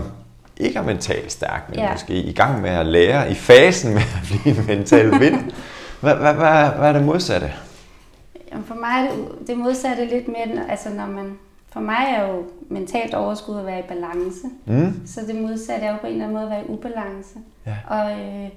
[0.57, 1.91] ikke er mentalt stærk, men Ja.
[1.91, 5.39] måske i gang med at lære, i fasen med at blive en mental vinder,
[6.01, 7.51] hvad, hvad, hvad, hvad er det modsatte?
[8.51, 11.33] Jamen for mig er det, det modsatte lidt mere, altså når man,
[11.77, 14.47] for mig er jo mentalt overskud at være i balance.
[14.65, 15.07] Mm?
[15.07, 17.39] Så det modsatte er jo på en eller anden måde at være i ubalance.
[17.65, 17.77] Ja.
[17.87, 18.49] Og, øh,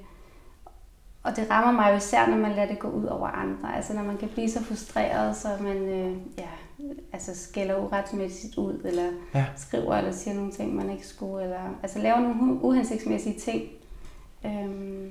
[1.22, 3.76] og det rammer mig jo især, når man lader det gå ud over andre.
[3.76, 6.48] Altså når man kan blive så frustreret, så man øh, ja,
[7.12, 9.46] altså skælder uretmæssigt ud, eller ja.
[9.56, 13.62] skriver eller siger nogle ting, man ikke skulle, eller altså laver nogle uhensigtsmæssige ting.
[14.46, 15.10] Øhm,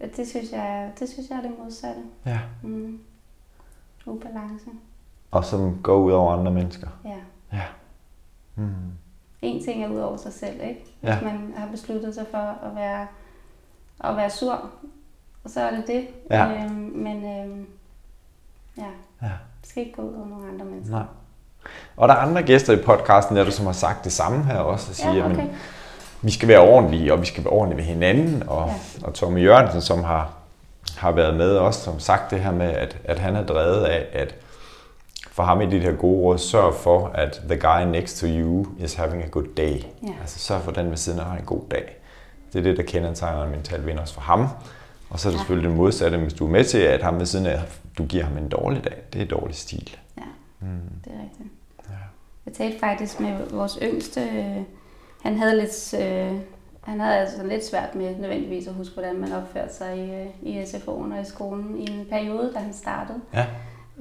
[0.00, 2.00] det, det, synes jeg, det synes jeg er det modsatte.
[2.26, 2.38] Ja.
[2.62, 3.00] Mm.
[4.06, 4.70] Ubalance.
[5.32, 6.86] Og som går ud over andre mennesker.
[7.04, 7.56] Ja.
[7.56, 7.62] Ja.
[8.54, 8.68] Mm.
[9.42, 10.84] En ting er ud over sig selv, ikke?
[11.00, 11.18] Hvis Ja.
[11.22, 13.06] man har besluttet sig for at være,
[14.04, 14.52] at være sur,
[15.44, 16.06] og så er det det.
[16.30, 16.46] Ja.
[16.64, 17.66] Øhm, men øhm,
[18.78, 18.82] ja,
[19.22, 19.30] Ja.
[19.60, 20.96] det skal ikke gå ud over nogle andre mennesker.
[20.96, 21.04] Nej.
[21.96, 24.58] Og der er andre gæster i podcasten, der du som har sagt det samme her
[24.58, 25.46] også, og siger, Ja, at okay.
[26.22, 28.42] vi skal være ordentlige, og vi skal være ordentlige ved hinanden.
[28.48, 29.06] Og, Ja.
[29.06, 30.32] og Tommy Jørgensen, som har,
[30.96, 34.06] har været med også, som sagt det her med, at, at han er drevet af,
[34.12, 34.34] at
[35.32, 38.66] for ham i de her gode råd, sørg for, at the guy next to you
[38.78, 39.76] is having a good day.
[40.02, 40.12] Ja.
[40.20, 41.96] Altså sørg for, at den ved siden af har en god dag.
[42.52, 44.46] Det er det, der kendetegner en mental vinder også for ham.
[45.10, 45.40] Og så er det Ja.
[45.42, 47.60] selvfølgelig det modsatte, hvis du er med til, at ham ved siden af,
[47.98, 48.96] du giver ham en dårlig dag.
[49.12, 49.96] Det er dårlig stil.
[50.18, 50.22] Ja,
[50.60, 50.68] Mm.
[51.04, 51.48] det er rigtigt.
[51.88, 51.94] Ja.
[52.46, 54.20] Jeg talte faktisk med vores yngste.
[54.20, 54.56] øh,
[55.22, 56.38] Han havde lidt, øh,
[56.82, 60.26] han havde altså lidt svært med nødvendigvis at huske, hvordan man opførte sig i, øh,
[60.42, 63.20] i SFO'en og i skolen i en periode, da han startede.
[63.34, 63.46] Ja.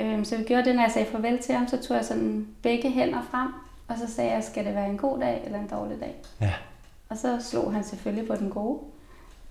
[0.02, 2.48] Øhm, så vi gjorde det, når jeg sagde farvel til ham, så tog jeg sådan
[2.62, 3.48] begge hænder frem,
[3.88, 6.16] og så sagde jeg, skal det være en god dag eller en dårlig dag?
[6.42, 6.54] Ja.
[7.10, 8.80] Og så slog han selvfølgelig på den gode.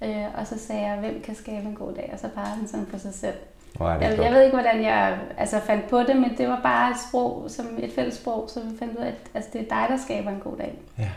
[0.03, 2.11] Øh, og så sagde jeg, hvem kan skabe en god dag?
[2.13, 3.35] Og så pegede han sådan på sig selv.
[3.73, 6.91] Det Jeg, jeg ved ikke, hvordan jeg altså, fandt på det, men det var bare
[6.91, 9.65] et sprog, som et fælles sprog, så vi fandt ud af, at altså, det er
[9.65, 10.79] dig, der skaber en god dag.
[10.99, 11.11] Ja.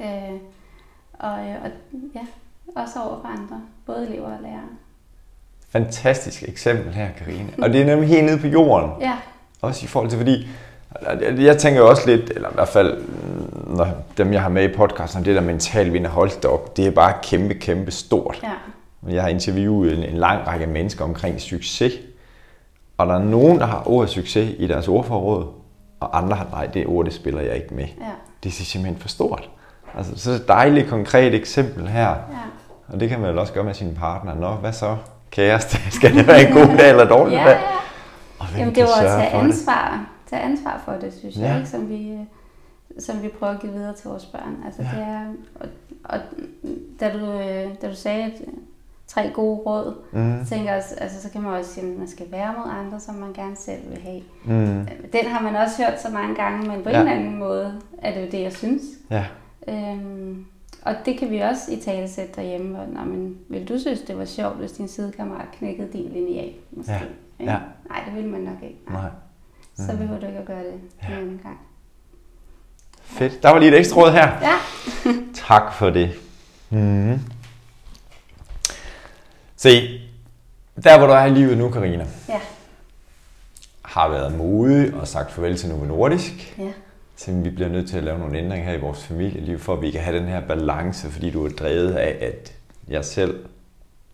[0.00, 0.40] Øh,
[1.12, 1.70] og, øh, og
[2.14, 2.26] ja,
[2.76, 4.68] også over for andre, både elever og lærere.
[5.84, 7.48] Fantastisk eksempel her, Karine.
[7.62, 8.90] Og det er nemlig helt nede på jorden.
[9.00, 9.12] Ja,
[9.62, 10.48] Også i forhold til, fordi
[11.44, 13.02] jeg- tænker jo også lidt, eller i hvert fald
[13.66, 16.90] når dem, jeg har med i podcasten, det der mental vinder holdt op, det er
[16.90, 18.40] bare kæmpe, kæmpe stort.
[18.42, 21.92] ja, Jeg har interviewet en, en lang række mennesker omkring succes,
[22.98, 25.46] og der er nogen, der har ordet succes i deres ordforråd,
[26.00, 27.84] og andre har, nej, det ord, det spiller jeg ikke med.
[27.84, 28.04] ja,
[28.42, 29.50] Det er simpelthen for stort.
[29.96, 32.08] Altså, så er det et dejligt, konkret eksempel her.
[32.08, 32.16] ja.
[32.88, 34.34] Og det kan man vel også gøre med sin partner.
[34.34, 34.96] Nå, hvad så?
[35.36, 37.50] Kæreste, skal det være en god dag eller dårlig ja, dag?
[37.60, 37.76] ja.
[38.38, 39.44] Og hvem Jamen, det var at tage for det?
[39.46, 41.48] ansvar, tage ansvar for det, synes Ja.
[41.48, 41.68] jeg, ikke?
[41.68, 42.18] Som, vi, øh,
[42.98, 44.56] som vi prøver at give videre til vores børn.
[44.66, 44.88] Altså, Ja.
[44.98, 45.26] det er,
[45.60, 45.66] og,
[46.04, 46.18] og
[47.00, 48.32] da, du, øh, da du sagde, at
[49.06, 50.46] tre gode råd, Mm.
[50.48, 53.00] tænker jeg også, altså, så kan man også sige, at man skal være mod andre,
[53.00, 54.20] som man gerne selv vil have.
[54.44, 54.88] Mm.
[55.12, 56.94] Den har man også hørt så mange gange, men på Ja.
[57.00, 58.82] en eller anden måde er det jo det, jeg synes.
[59.10, 59.24] Ja.
[59.68, 60.46] Øhm,
[60.86, 62.76] og det kan vi også i tale sætte derhjemme.
[62.76, 66.38] Hvor, Nå, men vil du synes, det var sjovt, hvis din sidekammerat knækkede din linje
[66.40, 66.56] af?
[66.70, 66.98] Måske, Ja.
[67.40, 67.52] ikke?
[67.52, 67.58] Ja.
[67.88, 68.78] Nej, det vil man nok ikke.
[68.90, 69.10] Nej.
[69.76, 69.98] Så Mm.
[69.98, 71.18] behøver du ikke at gøre det Ja.
[71.18, 71.58] en gang.
[73.02, 73.42] Fedt.
[73.42, 74.28] Der var lige et ekstra råd her.
[74.40, 74.54] Ja,
[75.48, 76.10] Tak for det.
[76.70, 77.18] Mm.
[79.56, 80.00] Se,
[80.84, 82.40] der hvor du er i livet nu, Karina, ja,
[83.82, 86.54] har været modig og sagt farvel til Novo Nordisk.
[86.58, 86.72] ja,
[87.16, 89.82] Så vi bliver nødt til at lave nogle ændringer her i vores familieliv, for at
[89.82, 92.54] vi kan have den her balance, fordi du er drevet af, at
[92.88, 93.44] jeg selv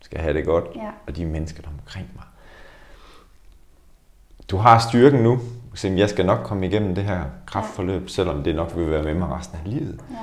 [0.01, 2.25] skal have det godt, ja, og de mennesker, der er omkring mig.
[4.49, 5.41] Du har styrken nu,
[5.75, 9.15] så jeg skal nok komme igennem det her kraftforløb, selvom det nok vil være med
[9.15, 10.01] mig resten af livet.
[10.11, 10.17] ja.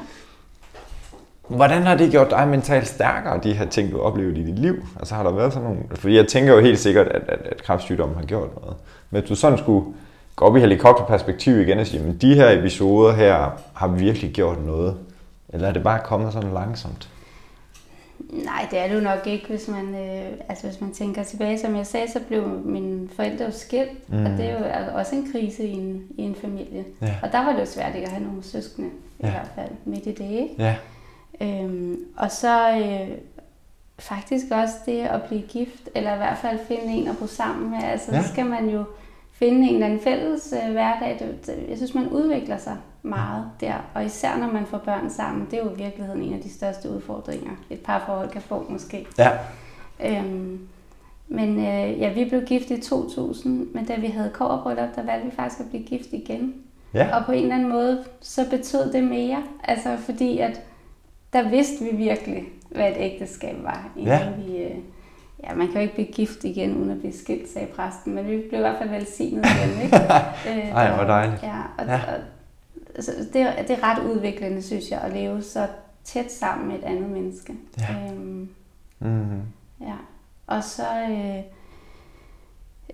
[1.49, 4.86] Hvordan har det gjort dig mentalt stærkere, de her ting, du oplevede i dit liv?
[4.99, 5.84] Altså har der været sådan nogle...
[5.95, 8.77] Fordi jeg tænker jo helt sikkert, at, at, at kræftsygdommen har gjort noget.
[9.09, 9.86] Men hvis du sådan skulle
[10.40, 14.66] gå op i helikopterperspektiv igen og sige, men de her episoder her har virkelig gjort
[14.66, 14.98] noget.
[15.50, 17.10] Eller er det bare kommet sådan langsomt?
[18.46, 21.60] Nej, det er det jo nok ikke, hvis man, øh, altså, hvis man tænker tilbage.
[21.60, 24.26] Som jeg sagde, så blev mine forældre jo skilt, mm.
[24.26, 26.84] og det er jo også en krise i en, i en familie.
[27.02, 27.16] Ja.
[27.24, 28.88] Og der var det jo svært ikke at have nogle søskende,
[29.20, 29.30] i Ja.
[29.32, 30.30] hvert fald midt i det.
[30.32, 30.56] Ikke?
[30.60, 30.76] Ja.
[31.42, 33.18] Øhm, og så øh,
[34.00, 37.70] faktisk også det at blive gift, eller i hvert fald finde en at bo sammen
[37.72, 37.80] med.
[37.84, 38.22] Altså, Ja.
[38.22, 38.84] så skal man jo
[39.40, 41.18] finde en eller anden fælles øh, hverdag.
[41.20, 43.74] Det, det, jeg synes, man udvikler sig meget der.
[43.94, 46.50] Og især når man får børn sammen, det er jo i virkeligheden en af de
[46.54, 49.08] største udfordringer, et par forhold kan få måske.
[49.18, 49.30] Ja.
[50.06, 50.60] Øhm,
[51.28, 55.30] men øh, ja, vi blev gift i 2000, men da vi havde kårbryllup, der valgte
[55.30, 56.54] vi faktisk at blive gift igen.
[56.94, 57.18] Ja.
[57.18, 59.44] Og på en eller anden måde, så betød det mere.
[59.64, 60.62] Altså fordi, at
[61.34, 63.90] der vidste vi virkelig, hvad et ægteskab var.
[63.98, 64.30] Inden Ja.
[64.38, 64.76] vi, øh,
[65.44, 68.16] ja, man kan jo ikke blive gift igen, uden at blive skilt, sagde præsten.
[68.16, 69.98] Men vi blev i hvert fald velsignet igen, ikke?
[70.50, 71.44] Øh, Ej, hvor dejligt.
[71.44, 71.94] Ja, og, Ja.
[71.94, 72.00] ja.
[72.08, 72.20] og
[72.96, 75.68] altså, det, er, det er ret udviklende, synes jeg, at leve så
[76.04, 77.54] tæt sammen med et andet menneske.
[77.80, 78.12] Ja.
[78.12, 78.50] Øhm,
[79.02, 79.42] Mm-hmm.
[79.82, 79.96] Ja,
[80.48, 81.38] og så øh,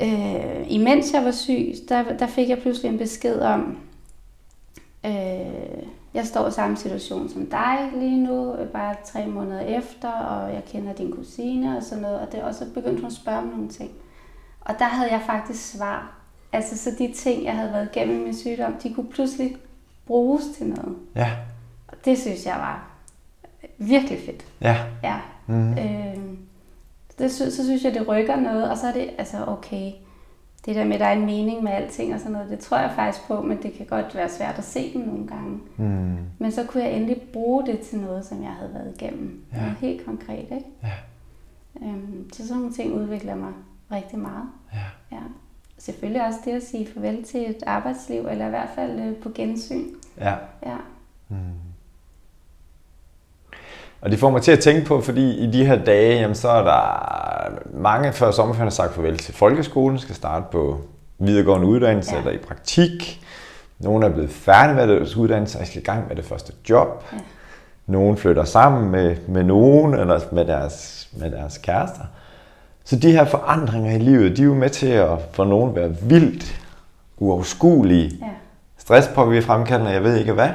[0.01, 3.77] øh, imens jeg var syg, der, der fik jeg pludselig en besked om,
[5.05, 5.83] Øh,
[6.15, 10.63] jeg står i samme situation som dig lige nu, bare tre måneder efter, og jeg
[10.65, 13.47] kender din kusine og sådan noget, og det er også begyndt hun at spørge om
[13.47, 13.91] nogle ting.
[14.61, 16.17] Og der havde jeg faktisk svar.
[16.51, 19.57] Altså, så de ting, jeg havde været igennem min sygdom, de kunne pludselig
[20.07, 20.95] bruges til noget.
[21.15, 21.31] Ja.
[21.87, 22.89] Og det synes jeg var
[23.77, 24.45] virkelig fedt.
[24.61, 24.77] Ja.
[25.03, 25.15] Ja.
[25.47, 25.71] Mm.
[25.71, 26.17] Øh,
[27.19, 29.91] det, så, så synes jeg, det rykker noget, og så er det, altså okay,
[30.65, 32.77] det der med, at der er en mening med alting og sådan noget, det tror
[32.77, 35.59] jeg faktisk på, men det kan godt være svært at se den nogle gange.
[35.77, 36.17] Mm.
[36.39, 39.43] Men så kunne jeg endelig bruge det til noget, som jeg havde været igennem.
[39.53, 39.73] Ja.
[39.79, 40.65] Helt konkret, ikke?
[40.83, 40.91] Ja.
[41.81, 43.53] Øhm, så sådan nogle ting udvikler mig
[43.91, 44.49] rigtig meget.
[44.73, 45.15] Ja.
[45.15, 45.21] Ja.
[45.77, 49.29] Selvfølgelig også det at sige farvel til et arbejdsliv, eller i hvert fald øh, på
[49.29, 49.85] gensyn.
[50.17, 50.35] Ja.
[50.65, 50.77] Ja.
[51.29, 51.35] Mm.
[54.01, 56.49] Og det får mig til at tænke på, fordi i de her dage, jamen, så
[56.49, 56.79] er der
[57.73, 60.79] mange før sommerferien har sagt farvel til folkeskolen, skal starte på
[61.19, 62.19] videregående uddannelse ja.
[62.19, 63.21] Eller i praktik.
[63.79, 67.03] Nogle er blevet færdige med deres uddannelse og skal i gang med det første job.
[67.13, 67.17] Ja.
[67.87, 72.03] Nogle flytter sammen med, med nogen eller med deres, med deres kærester.
[72.83, 75.95] Så de her forandringer i livet, de er jo med til at for nogen være
[76.01, 76.61] vildt
[77.17, 78.17] uoverskuelige.
[78.21, 78.29] Ja.
[78.77, 80.49] Stress på, vi fremkaldende, jeg ved ikke hvad.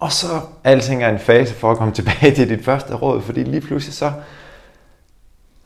[0.00, 0.26] Og så
[0.64, 3.94] alting er en fase for at komme tilbage til dit første råd, fordi lige pludselig
[3.94, 4.12] så,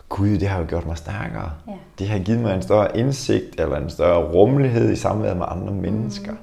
[0.09, 1.51] gud, det har jo gjort mig stærkere.
[1.69, 1.73] Ja.
[1.99, 5.73] Det har givet mig en større indsigt, eller en større rummelighed i samværet med andre
[5.73, 6.33] mennesker.
[6.33, 6.39] Mm.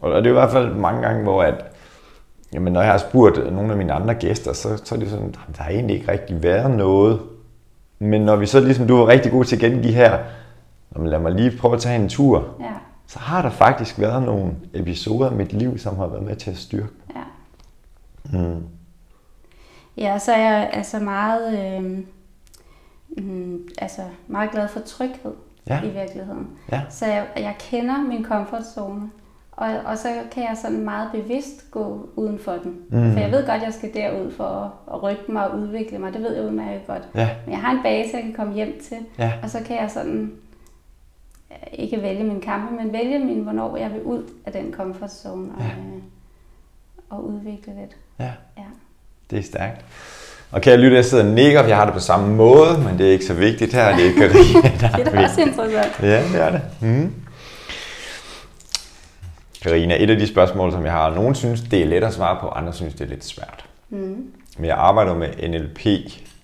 [0.00, 1.64] Og det er i hvert fald mange gange, hvor at,
[2.52, 5.24] jamen, når jeg har spurgt nogle af mine andre gæster, så, så er det sådan,
[5.24, 7.20] "Jamen, der har egentlig ikke rigtig været noget.
[7.98, 10.18] Men når vi så ligesom, du var rigtig god til at gengive her,
[10.94, 12.64] "Jamen, lad mig lige prøve at tage en tur, Ja.
[13.08, 16.50] Så har der faktisk været nogle episoder i mit liv, som har været med til
[16.50, 16.88] at styrke.
[17.14, 17.22] Ja.
[18.38, 18.62] Mm.
[19.96, 21.98] Ja, så er jeg altså meget, øh,
[23.24, 25.32] mm, altså meget glad for tryghed
[25.68, 25.82] Ja.
[25.82, 26.48] i virkeligheden.
[26.72, 26.80] Ja.
[26.90, 29.10] Så jeg, jeg kender min komfortzone,
[29.52, 32.76] og, og så kan jeg sådan meget bevidst gå uden for den.
[32.90, 33.12] Mm.
[33.12, 35.98] For jeg ved godt, at jeg skal derud for at, at rykke mig og udvikle
[35.98, 36.12] mig.
[36.12, 37.08] Det ved jeg udmærket godt.
[37.14, 37.28] Ja.
[37.44, 39.32] Men jeg har en base, jeg kan komme hjem til, Ja.
[39.42, 40.32] og så kan jeg sådan
[41.72, 45.62] ikke vælge min kampe, men vælge min, hvornår jeg vil ud af den komfortzone og,
[45.62, 45.66] Ja.
[45.68, 46.02] øh,
[47.10, 47.96] og udvikle lidt.
[48.20, 48.62] Ja, Ja.
[49.30, 49.84] det er stærkt.
[50.50, 52.98] Og kan jeg lytte, jeg sidder og nikker, jeg har det på samme måde, men
[52.98, 53.96] det er ikke så vigtigt her.
[53.96, 54.12] Det er
[54.80, 56.02] der Det er da også interessant.
[56.02, 56.60] Ja, det er det.
[56.80, 57.12] Mm.
[59.62, 62.36] Karina, et af de spørgsmål, som jeg har, nogen synes, det er let at svare
[62.40, 63.64] på, andre synes, det er lidt svært.
[63.90, 64.30] Mm.
[64.58, 65.86] Men jeg arbejder med NLP,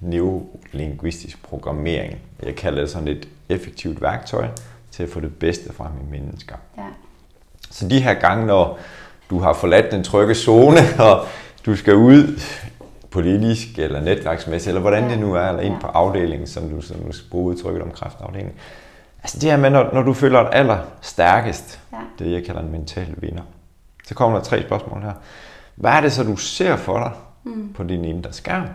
[0.00, 2.18] neurolingvistisk programmering.
[2.42, 4.46] Jeg kalder det sådan et effektivt værktøj
[4.94, 6.56] til at få det bedste frem i mennesker.
[6.76, 6.82] Ja.
[7.70, 8.78] Så de her gange, når
[9.30, 10.78] du har forladt den trygge zone,
[11.10, 11.26] og
[11.66, 12.40] du skal ud
[13.10, 16.96] politisk eller netværksmæssigt, eller hvordan det nu er, eller ind på afdelingen, som du, som
[16.96, 18.54] du skal bruge udtrykket om kræftafdelingen.
[19.22, 21.98] Altså det her med, når, når du føler dig aller stærkest, Ja.
[22.24, 23.42] det jeg kalder en mental vinder,
[24.06, 25.12] så kommer der tre spørgsmål her.
[25.74, 27.12] Hvad er det så, du ser for dig
[27.46, 27.72] Mm.
[27.72, 28.66] på din indre skærm?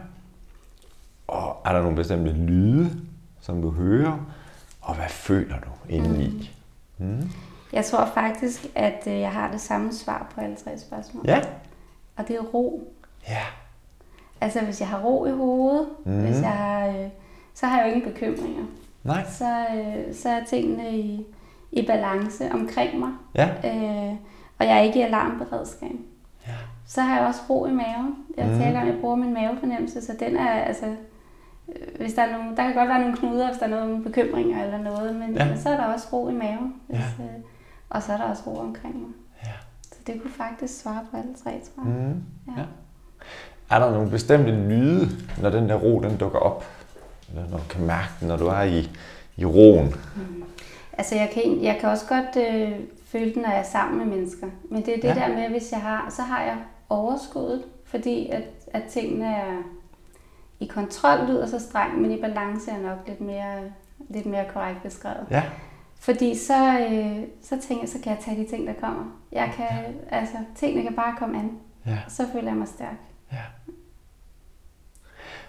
[1.27, 2.89] Og er der nogle bestemte lyde,
[3.41, 4.17] som du hører?
[4.81, 6.51] Og hvad føler du indeni?
[6.97, 7.29] Mm.
[7.73, 11.23] Jeg tror faktisk, at øh, jeg har det samme svar på alle tre spørgsmål.
[11.27, 11.41] Ja.
[12.15, 12.93] Og det er ro.
[13.27, 13.43] Ja.
[14.41, 16.21] Altså hvis jeg har ro i hovedet, mm.
[16.21, 17.09] hvis jeg har, øh,
[17.53, 18.63] så har jeg jo ingen bekymringer.
[19.03, 19.25] Nej.
[19.29, 21.25] Så, øh, så er tingene i,
[21.71, 23.11] i balance omkring mig.
[23.35, 23.47] Ja.
[23.47, 24.15] Øh,
[24.59, 25.91] og jeg er ikke i alarmberedskab.
[26.47, 26.53] Ja.
[26.85, 28.15] Så har jeg også ro i maven.
[28.37, 28.57] Jeg mm.
[28.57, 30.95] taler om, at jeg bruger min mavefornemmelse, så den er altså...
[31.75, 34.03] øh, Hvis der, er nogle, der kan godt være nogle knuder, hvis der er nogle
[34.03, 35.45] bekymringer eller noget, men, Ja.
[35.49, 36.75] men så er der også ro i maven.
[36.87, 37.23] Hvis, Ja.
[37.23, 37.29] øh,
[37.89, 39.09] og så er der også ro omkring mig.
[39.45, 39.51] Ja.
[39.91, 41.93] Så det kunne faktisk svare på alle tre, tror jeg.
[41.93, 42.23] Mm.
[42.47, 42.61] Ja.
[42.61, 42.65] Ja.
[43.71, 45.07] Er der nogle bestemte lyde,
[45.41, 46.65] når den der ro den dukker op?
[47.29, 48.89] Eller når du kan mærke den, når du er i,
[49.37, 49.93] i roen?
[50.93, 52.71] Altså jeg kan, jeg kan også godt øh,
[53.05, 54.47] føle den, når jeg er sammen med mennesker.
[54.69, 55.13] Men det er det Ja.
[55.21, 55.27] ja.
[55.27, 56.57] der med, at hvis jeg har, så har jeg
[56.89, 58.43] overskuddet, fordi at,
[58.73, 59.53] at tingene er
[60.59, 63.55] i kontrol, lyder så strengt, men i balance er nok lidt mere,
[64.09, 65.25] lidt mere korrekt beskrevet.
[65.31, 65.43] Ja.
[65.99, 69.03] Fordi så, øh, så tænker jeg, så kan jeg tage de ting, der kommer.
[69.31, 69.67] Jeg kan,
[70.11, 71.51] altså, tingene kan bare komme an.
[71.85, 71.97] Ja.
[72.07, 72.95] Så føler jeg mig stærk.
[73.31, 73.37] ja.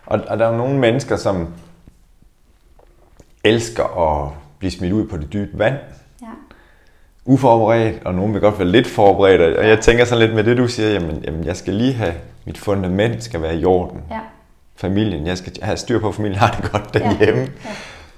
[0.07, 1.55] Og, og der er jo nogle mennesker, som
[3.45, 5.77] elsker at blive smidt ud på det dybe vand.
[6.23, 6.27] Ja.
[7.25, 9.57] Uforberedt, og nogen vil godt være lidt forberedt.
[9.57, 12.15] Og jeg tænker sådan lidt med det, du siger, jamen, jamen jeg skal lige have,
[12.47, 14.03] mit fundament skal være i orden.
[14.11, 14.21] Ja.
[14.81, 17.41] Familien, jeg skal have styr på, at familien har det godt derhjemme.
[17.41, 17.71] Ja.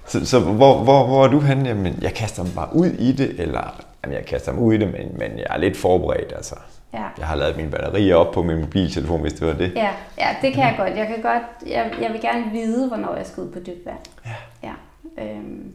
[0.06, 1.68] Så, så hvor, hvor, hvor er du henne?
[1.68, 4.78] Jamen, jeg kaster mig bare ud i det, eller jamen, jeg kaster mig ud i
[4.78, 6.32] det, men, men jeg er lidt forberedt.
[6.36, 6.54] Altså.
[6.94, 7.04] Ja.
[7.18, 9.72] Jeg har lavet mine batterier op på min mobiltelefon, hvis det var det.
[9.76, 10.96] Ja, ja, det kan jeg godt.
[10.96, 13.98] Jeg kan godt, jeg, jeg vil gerne vide, hvornår jeg skal ud på dybt vand.
[14.26, 14.68] Ja.
[14.68, 14.72] Ja.
[15.24, 15.72] Øhm,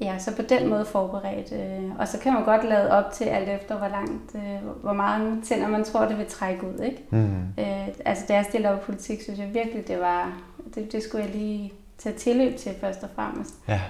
[0.00, 1.52] Ja, så på den måde forberedt.
[1.52, 4.92] Øh, og så kan man godt lade op til alt efter, hvor langt, øh, hvor
[4.92, 6.78] meget tænder man tror, det vil trække ud.
[6.84, 7.04] Ikke?
[7.10, 7.42] Mm.
[7.58, 10.40] Øh, altså, da jeg stillede op i politik, synes jeg virkelig, det var,
[10.74, 13.54] det, det skulle jeg lige tage tilløb til først og fremmest.
[13.68, 13.80] Ja.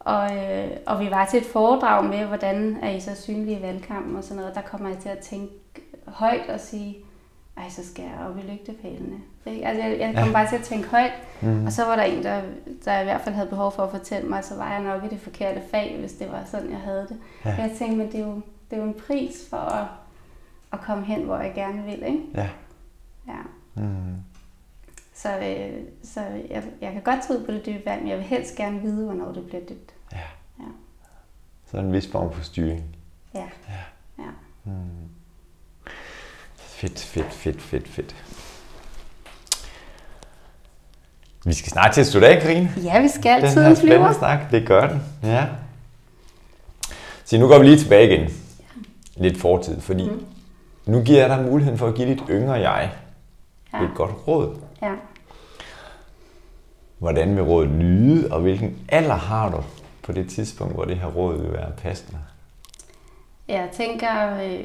[0.00, 3.62] Og, øh, og vi var til et foredrag med, hvordan er I så synlige i
[3.62, 4.54] valgkampen og sådan noget.
[4.54, 5.52] Der kommer jeg til at tænke
[6.06, 6.96] højt og sige,
[7.56, 9.16] ej, så skal jeg op i lygtepælene.
[9.46, 9.66] Ikke?
[9.66, 10.32] Altså, jeg, jeg kom ja.
[10.32, 11.66] bare til at tænke højt, mm.
[11.66, 12.42] og så var der en, der,
[12.84, 15.08] der i hvert fald havde behov for at fortælle mig, så var jeg nok i
[15.08, 17.16] det forkerte fag, hvis det var sådan, jeg havde det.
[17.44, 17.50] Ja.
[17.50, 18.34] jeg tænkte, men det er, jo,
[18.70, 19.86] det er jo en pris for at,
[20.72, 22.02] at komme hen, hvor jeg gerne vil.
[22.06, 22.22] Ikke?
[22.34, 22.48] Ja.
[23.26, 23.40] ja.
[23.74, 24.16] Mm.
[25.14, 26.20] Så, øh, så
[26.50, 29.04] jeg, jeg kan godt tro på det dybe vand, men jeg vil helst gerne vide,
[29.04, 29.94] hvornår det bliver dybt.
[30.12, 30.18] Ja.
[30.58, 30.64] ja.
[31.70, 32.96] Så en vis form for styring.
[33.34, 33.48] Ja.
[33.68, 34.22] Ja.
[34.24, 34.30] ja.
[34.64, 35.08] Mm.
[36.56, 38.16] Fedt, fedt, fedt, fedt, fedt.
[41.44, 42.72] Vi skal snart til at slutte af, Karine.
[42.84, 43.42] Ja, vi skal.
[43.42, 44.12] Den Tiden flyver.
[44.12, 45.02] snak, det gør den.
[45.22, 45.46] Ja.
[47.24, 48.30] Så nu går vi lige tilbage igen.
[49.16, 50.24] Lidt fortid, fordi mm.
[50.86, 52.90] nu giver jeg dig muligheden for at give dit yngre jeg
[53.72, 53.82] ja.
[53.82, 54.56] et godt råd.
[54.82, 54.92] Ja.
[56.98, 59.62] Hvordan vil rådet lyde, og hvilken alder har du
[60.02, 62.18] på det tidspunkt, hvor det her råd vil være passende?
[63.48, 64.64] Jeg tænker, øh,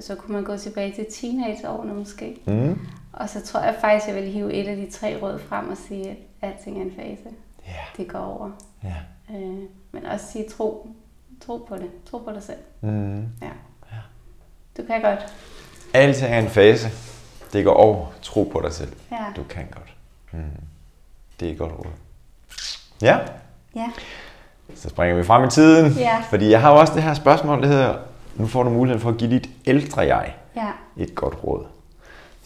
[0.00, 2.36] så kunne man gå tilbage til teenageårene måske.
[2.46, 2.78] Mm.
[3.12, 5.76] Og så tror jeg faktisk, jeg vil hive et af de tre råd frem og
[5.76, 7.34] sige, at alting er en fase.
[7.68, 7.96] Yeah.
[7.96, 8.50] Det går over.
[8.84, 9.42] Yeah.
[9.42, 9.58] Øh,
[9.92, 10.88] men også sige, tro,
[11.46, 11.90] tro på det.
[12.10, 12.58] Tro på dig selv.
[12.80, 13.20] Mm.
[13.20, 13.50] Ja.
[13.92, 13.98] ja.
[14.76, 15.34] Du kan godt.
[15.94, 16.88] Alting er en fase.
[17.52, 18.06] Det går over.
[18.22, 18.92] Tro på dig selv.
[19.10, 19.24] Ja.
[19.36, 19.96] Du kan godt.
[20.32, 20.50] Mm.
[21.40, 21.92] Det er et godt råd.
[23.02, 23.18] Ja.
[23.74, 23.90] Ja.
[24.74, 25.92] Så springer vi frem i tiden.
[25.92, 26.22] Ja.
[26.30, 27.96] Fordi jeg har jo også det her spørgsmål, det hedder,
[28.36, 30.72] nu får du muligheden for at give dit ældre jeg ja.
[30.96, 31.66] et godt råd.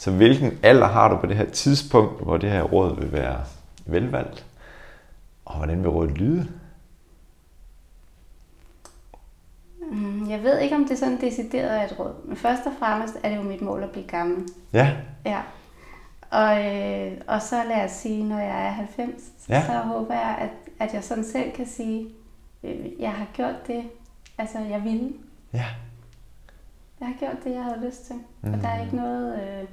[0.02, 3.44] Så hvilken alder har du på det her tidspunkt, hvor det her råd vil være
[3.86, 4.46] velvalgt?
[5.44, 6.48] Og hvordan vil rådet lyde?
[9.92, 12.14] Mm, jeg ved ikke, om det er sådan decideret af et råd.
[12.24, 14.48] Men først og fremmest er det jo mit mål at blive gammel.
[14.72, 14.96] Ja.
[15.24, 15.40] Ja.
[16.30, 19.66] Og, øh, og så lad os sige, når jeg er 90, ja.
[19.66, 22.08] så håber jeg, at, at jeg sådan selv kan sige,
[22.64, 23.84] øh, jeg har gjort det,
[24.38, 25.12] altså jeg ville.
[25.52, 25.66] Ja.
[27.00, 28.16] Jeg har gjort det, jeg havde lyst til.
[28.40, 28.52] Mm.
[28.54, 29.68] Og der er ikke noget, øh,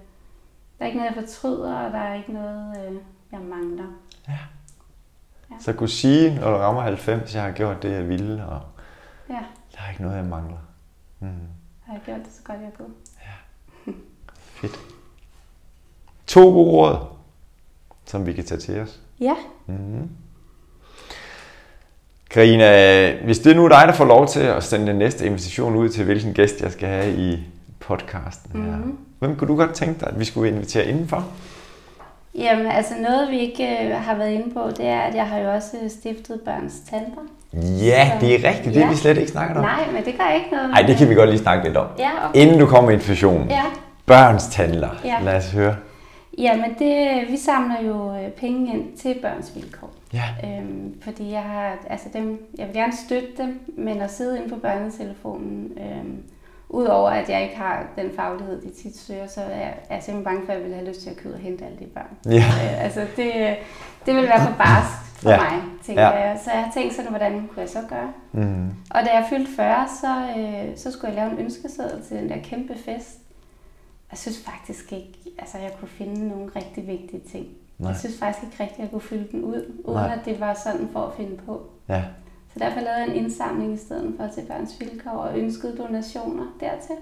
[0.80, 2.96] der er ikke noget, jeg fortryder, og der er ikke noget, øh,
[3.32, 3.86] jeg mangler.
[4.28, 4.38] Ja.
[5.52, 5.56] ja.
[5.60, 8.62] Så kunne sige, når du rammer 90, jeg har gjort det, jeg ville, og
[9.30, 9.40] ja.
[9.76, 10.58] der er ikke noget, jeg mangler.
[11.20, 11.28] Mm.
[11.28, 11.38] Jeg
[11.86, 12.94] har gjort det så godt, jeg kunne.
[13.26, 13.92] Ja.
[14.62, 14.80] Fedt.
[16.28, 16.98] To gode råd,
[18.06, 19.00] som vi kan tage til os.
[19.20, 19.36] Ja.
[19.66, 20.10] Mm-hmm.
[22.30, 25.76] Karina, hvis det nu er dig, der får lov til at sende den næste invitation
[25.76, 27.48] ud til, hvilken gæst jeg skal have i
[27.80, 28.78] podcasten her.
[28.78, 29.09] Mm-hmm.
[29.20, 31.28] Hvem kunne du godt tænke dig, at vi skulle invitere indenfor?
[32.36, 35.38] Jamen, altså noget, vi ikke øh, har været inde på, det er, at jeg har
[35.40, 37.22] jo også stiftet Børns Tanter.
[37.86, 38.76] Ja, så, det er rigtigt.
[38.76, 38.90] Det ja.
[38.90, 39.64] vi slet ikke snakket om.
[39.64, 40.70] Nej, men det gør ikke noget.
[40.70, 41.88] Nej, det kan vi godt lige snakke lidt om.
[42.00, 42.42] Ja, okay.
[42.42, 43.50] Inden du kommer med infusionen.
[43.50, 43.64] Ja.
[44.06, 44.90] Børns Tandler.
[45.06, 45.16] Ja.
[45.24, 45.76] Lad os høre.
[46.38, 49.92] Jamen, det, vi samler jo øh, penge ind til børns vilkår.
[50.14, 50.24] Ja.
[50.44, 54.50] Øhm, fordi jeg har, altså dem, jeg vil gerne støtte dem, men at sidde inde
[54.50, 56.18] på børnetelefonen, øhm,
[56.70, 60.04] udover at jeg ikke har den faglighed, de tit søger, så er jeg, er jeg
[60.04, 61.86] simpelthen bange for, at jeg vil have lyst til at køre og hente alle de
[61.86, 62.18] børn.
[62.26, 62.38] Ja.
[62.38, 63.58] Øh, altså, det,
[64.06, 65.38] det vil være for barsk for ja.
[65.38, 66.10] mig, tænker ja.
[66.10, 66.40] jeg.
[66.44, 68.14] Så jeg har tænkt sådan, hvordan kunne jeg så gøre?
[68.32, 68.68] Mm.
[68.90, 72.30] Og da jeg fyldte 40, så, øh, så skulle jeg lave en ønskeseddel til den
[72.30, 73.18] der kæmpe fest.
[74.12, 77.48] Jeg synes faktisk ikke, altså jeg kunne finde nogle rigtig vigtige ting.
[77.78, 77.92] Nej.
[77.92, 80.18] Jeg synes faktisk ikke rigtigt, at jeg kunne fylde den ud, uden Nej.
[80.20, 81.62] at det var sådan for at finde på.
[81.90, 82.04] Ja.
[82.54, 86.46] Så derfor lavede jeg en indsamling i stedet for til børns vilkår og ønskede donationer
[86.60, 86.96] dertil.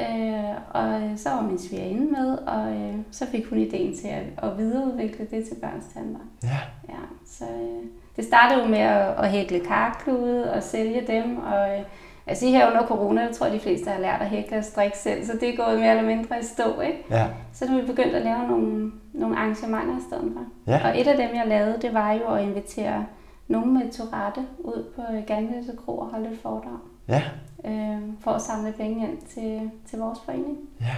[0.00, 4.22] Øh, og så var min svigerinde med, og øh, så fik hun ideen til at,
[4.50, 6.20] at videreudvikle det til børns tanter.
[6.42, 6.58] Ja.
[6.88, 7.84] ja så øh,
[8.16, 12.70] det startede jo med at, at hækle karklude og sælge dem, og øh, siger her
[12.70, 15.48] under corona, jeg tror de fleste har lært at hækle og strikke selv, så det
[15.48, 17.04] er gået mere eller mindre i stå, ikke?
[17.10, 17.26] Ja.
[17.52, 20.72] Så nu er vi begyndt at lave nogle, nogle arrangementer i stedet for.
[20.72, 20.80] Ja.
[20.84, 23.06] Og et af dem, jeg lavede, det var jo at invitere
[23.48, 26.78] nogen med Tourette ud på Ganløse Kro og holde et foredrag.
[27.08, 27.22] Ja.
[27.64, 30.58] Øh, for at samle penge ind til, til vores forening.
[30.80, 30.96] Ja.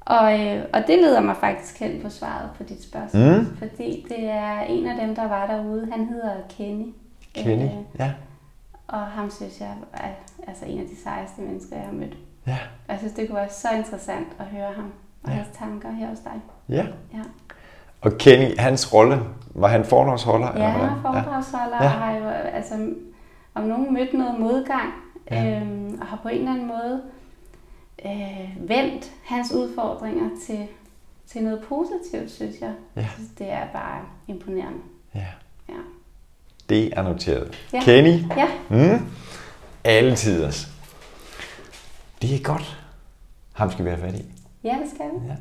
[0.00, 3.38] Og, øh, og det leder mig faktisk hen på svaret på dit spørgsmål.
[3.38, 3.56] Mm.
[3.56, 5.88] Fordi det er en af dem, der var derude.
[5.92, 6.92] Han hedder Kenny.
[7.34, 8.12] Kenny, øh, ja.
[8.86, 10.10] Og ham synes jeg er
[10.46, 12.16] altså en af de sejeste mennesker, jeg har mødt.
[12.46, 12.58] Ja.
[12.88, 15.34] Jeg synes, det kunne være så interessant at høre ham og ja.
[15.34, 16.40] hans tanker her hos dig.
[16.68, 16.86] Ja.
[17.14, 17.22] ja.
[18.04, 19.20] Og Kenny, hans rolle,
[19.54, 20.46] var han foredragsholder?
[20.46, 21.88] Ja, eller var foredragsholder ja.
[21.88, 22.74] har jo altså,
[23.54, 24.92] om nogen mødt noget modgang,
[25.30, 25.60] ja.
[25.60, 27.02] øhm, og har på en eller anden måde
[28.04, 30.66] øh, vendt hans udfordringer til,
[31.26, 32.72] til noget positivt, synes jeg.
[32.96, 33.06] Ja.
[33.14, 34.78] Synes, det er bare imponerende.
[35.14, 35.26] Ja.
[35.68, 35.74] ja.
[36.68, 37.68] Det er noteret.
[37.72, 37.80] Ja.
[37.82, 39.06] Kenny, Ja, mm,
[39.84, 40.68] alle tiders.
[42.22, 42.84] Det er godt.
[43.52, 44.24] Ham skal vi have fat i.
[44.64, 45.26] ja det skal vi.
[45.28, 45.36] Ja.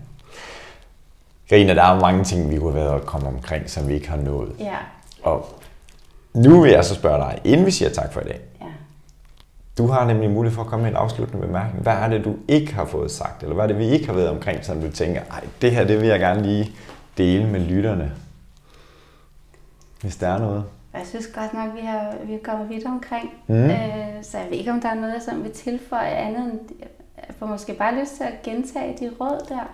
[1.50, 4.10] Karina, der er mange ting, vi kunne have været at komme omkring, som vi ikke
[4.10, 4.56] har nået.
[4.60, 4.78] Ja,
[5.24, 5.46] Og
[6.34, 8.40] nu vil jeg så spørge dig, inden vi siger tak for i dag.
[8.62, 8.66] ja.
[9.78, 11.84] Du har nemlig mulighed for at komme med en afsluttende bemærkning.
[11.84, 13.44] Hvad er det, du ikke har fået sagt?
[13.44, 15.84] Eller hvad er det, vi ikke har været omkring, som du tænker, ej, det her,
[15.84, 16.72] det vil jeg gerne lige
[17.18, 18.12] dele med lytterne.
[20.02, 20.64] Hvis der er noget.
[20.94, 23.30] Og Jeg synes godt nok, vi har, vi kommet vidt omkring.
[23.48, 23.56] Mm.
[23.56, 23.70] Øh,
[24.22, 26.60] så jeg ved ikke, om der er noget, jeg sådan vil tilføje andet end...
[27.28, 29.70] Jeg får måske bare lyst til at gentage de råd der.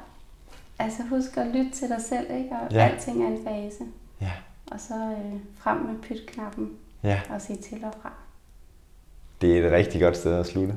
[0.80, 2.50] Altså husk at lytte til dig selv, ikke?
[2.52, 2.78] Og Ja.
[2.78, 2.90] ja.
[2.90, 3.84] alting er en fase.
[4.22, 4.32] Ja.
[4.72, 6.70] Og så øh, frem med pytknappen
[7.04, 8.12] Ja, og sige til og fra.
[9.42, 10.76] det er et rigtig godt sted at slutte.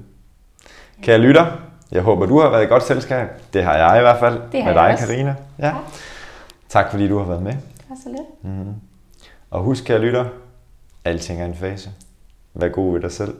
[1.02, 1.46] Kære lytter,
[1.92, 3.28] jeg håber, du har været i godt selskab.
[3.52, 4.40] Det har jeg i hvert fald.
[4.52, 4.96] Det har med dig.
[4.98, 5.34] Karina.
[5.58, 5.62] Ja.
[5.70, 5.74] Tak.
[6.68, 7.52] Tak fordi du har været med.
[7.52, 8.56] Det var så lidt.
[9.50, 10.24] Og husk, kære lytter,
[11.04, 11.90] alting er en fase.
[12.54, 13.34] Vær god ved dig selv.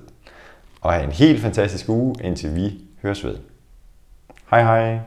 [0.80, 3.38] Og have en helt fantastisk uge, indtil vi høres ved.
[4.50, 4.98] Hej hej.